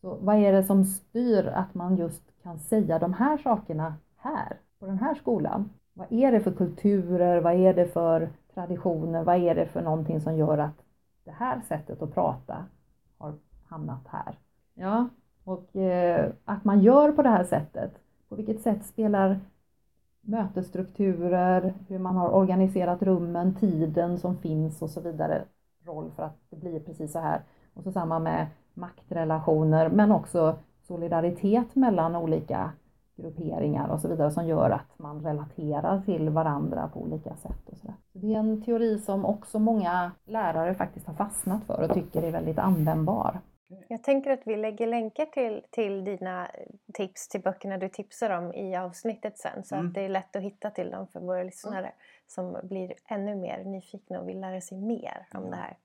Så 0.00 0.18
vad 0.20 0.36
är 0.36 0.52
det 0.52 0.64
som 0.64 0.84
styr 0.84 1.46
att 1.46 1.74
man 1.74 1.96
just 1.96 2.22
kan 2.42 2.58
säga 2.58 2.98
de 2.98 3.12
här 3.12 3.38
sakerna 3.38 3.94
här, 4.16 4.56
på 4.78 4.86
den 4.86 4.98
här 4.98 5.14
skolan? 5.14 5.70
Vad 5.94 6.12
är 6.12 6.32
det 6.32 6.40
för 6.40 6.52
kulturer, 6.52 7.40
vad 7.40 7.54
är 7.54 7.74
det 7.74 7.86
för 7.86 8.28
traditioner, 8.54 9.24
vad 9.24 9.36
är 9.36 9.54
det 9.54 9.66
för 9.66 9.82
någonting 9.82 10.20
som 10.20 10.36
gör 10.36 10.58
att 10.58 10.84
det 11.24 11.30
här 11.30 11.60
sättet 11.68 12.02
att 12.02 12.14
prata 12.14 12.64
har 13.18 13.34
hamnat 13.68 14.08
här? 14.08 14.38
Ja, 14.74 15.08
och 15.44 15.76
eh, 15.76 16.30
att 16.44 16.64
man 16.64 16.80
gör 16.80 17.12
på 17.12 17.22
det 17.22 17.28
här 17.28 17.44
sättet, 17.44 17.92
på 18.28 18.34
vilket 18.34 18.60
sätt 18.60 18.86
spelar 18.86 19.40
mötesstrukturer, 20.20 21.74
hur 21.88 21.98
man 21.98 22.16
har 22.16 22.30
organiserat 22.30 23.02
rummen, 23.02 23.54
tiden 23.54 24.18
som 24.18 24.36
finns 24.36 24.82
och 24.82 24.90
så 24.90 25.00
vidare 25.00 25.44
roll 25.84 26.10
för 26.16 26.22
att 26.22 26.36
det 26.50 26.56
blir 26.56 26.80
precis 26.80 27.12
så 27.12 27.18
här. 27.18 27.40
Och 27.74 27.82
så 27.82 27.92
samma 27.92 28.18
med 28.18 28.46
maktrelationer 28.74 29.88
men 29.88 30.12
också 30.12 30.56
solidaritet 30.82 31.74
mellan 31.74 32.16
olika 32.16 32.72
grupperingar 33.22 33.88
och 33.88 34.00
så 34.00 34.08
vidare 34.08 34.30
som 34.30 34.46
gör 34.46 34.70
att 34.70 34.98
man 34.98 35.24
relaterar 35.24 36.00
till 36.00 36.30
varandra 36.30 36.90
på 36.92 37.00
olika 37.00 37.36
sätt. 37.36 37.68
Och 37.68 37.76
så, 37.76 37.86
där. 37.86 37.94
Det 38.12 38.34
är 38.34 38.38
en 38.38 38.62
teori 38.62 38.98
som 38.98 39.24
också 39.24 39.58
många 39.58 40.12
lärare 40.24 40.74
faktiskt 40.74 41.06
har 41.06 41.14
fastnat 41.14 41.64
för 41.64 41.82
och 41.82 41.94
tycker 41.94 42.22
är 42.22 42.32
väldigt 42.32 42.58
användbar. 42.58 43.40
Jag 43.88 44.02
tänker 44.02 44.30
att 44.30 44.42
vi 44.44 44.56
lägger 44.56 44.86
länkar 44.86 45.26
till, 45.26 45.62
till 45.70 46.04
dina 46.04 46.50
tips 46.94 47.28
till 47.28 47.40
böckerna 47.40 47.78
du 47.78 47.88
tipsar 47.88 48.30
om 48.30 48.54
i 48.54 48.76
avsnittet 48.76 49.38
sen 49.38 49.64
så 49.64 49.74
mm. 49.74 49.86
att 49.86 49.94
det 49.94 50.00
är 50.00 50.08
lätt 50.08 50.36
att 50.36 50.42
hitta 50.42 50.70
till 50.70 50.90
dem 50.90 51.06
för 51.06 51.20
våra 51.20 51.42
lyssnare 51.42 51.78
mm. 51.78 51.92
som 52.26 52.68
blir 52.68 52.94
ännu 53.08 53.34
mer 53.34 53.64
nyfikna 53.64 54.20
och 54.20 54.28
vill 54.28 54.40
lära 54.40 54.60
sig 54.60 54.78
mer 54.78 55.26
om 55.34 55.38
mm. 55.38 55.50
det 55.50 55.56
här. 55.56 55.76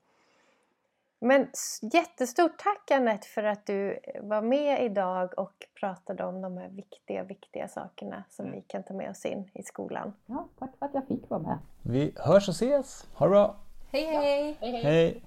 Men 1.19 1.47
jättestort 1.93 2.57
tack 2.57 2.91
Anette 2.91 3.27
för 3.27 3.43
att 3.43 3.65
du 3.65 3.99
var 4.21 4.41
med 4.41 4.85
idag 4.85 5.39
och 5.39 5.53
pratade 5.79 6.25
om 6.25 6.41
de 6.41 6.57
här 6.57 6.69
viktiga, 6.69 7.23
viktiga 7.23 7.67
sakerna 7.67 8.23
som 8.29 8.45
mm. 8.45 8.55
vi 8.57 8.61
kan 8.67 8.83
ta 8.83 8.93
med 8.93 9.09
oss 9.09 9.25
in 9.25 9.49
i 9.53 9.63
skolan. 9.63 10.13
Ja, 10.25 10.47
tack 10.59 10.69
för 10.79 10.85
att 10.85 10.93
jag 10.93 11.07
fick 11.07 11.29
vara 11.29 11.41
med. 11.41 11.57
Vi 11.81 12.13
hörs 12.15 12.47
och 12.47 12.55
ses. 12.55 13.07
Ha 13.13 13.25
det 13.25 13.29
bra! 13.29 13.55
Hej 13.91 14.05
hej! 14.05 14.57
Ja. 14.59 14.67
hej. 14.67 14.81
hej. 14.83 14.83
hej. 14.83 15.23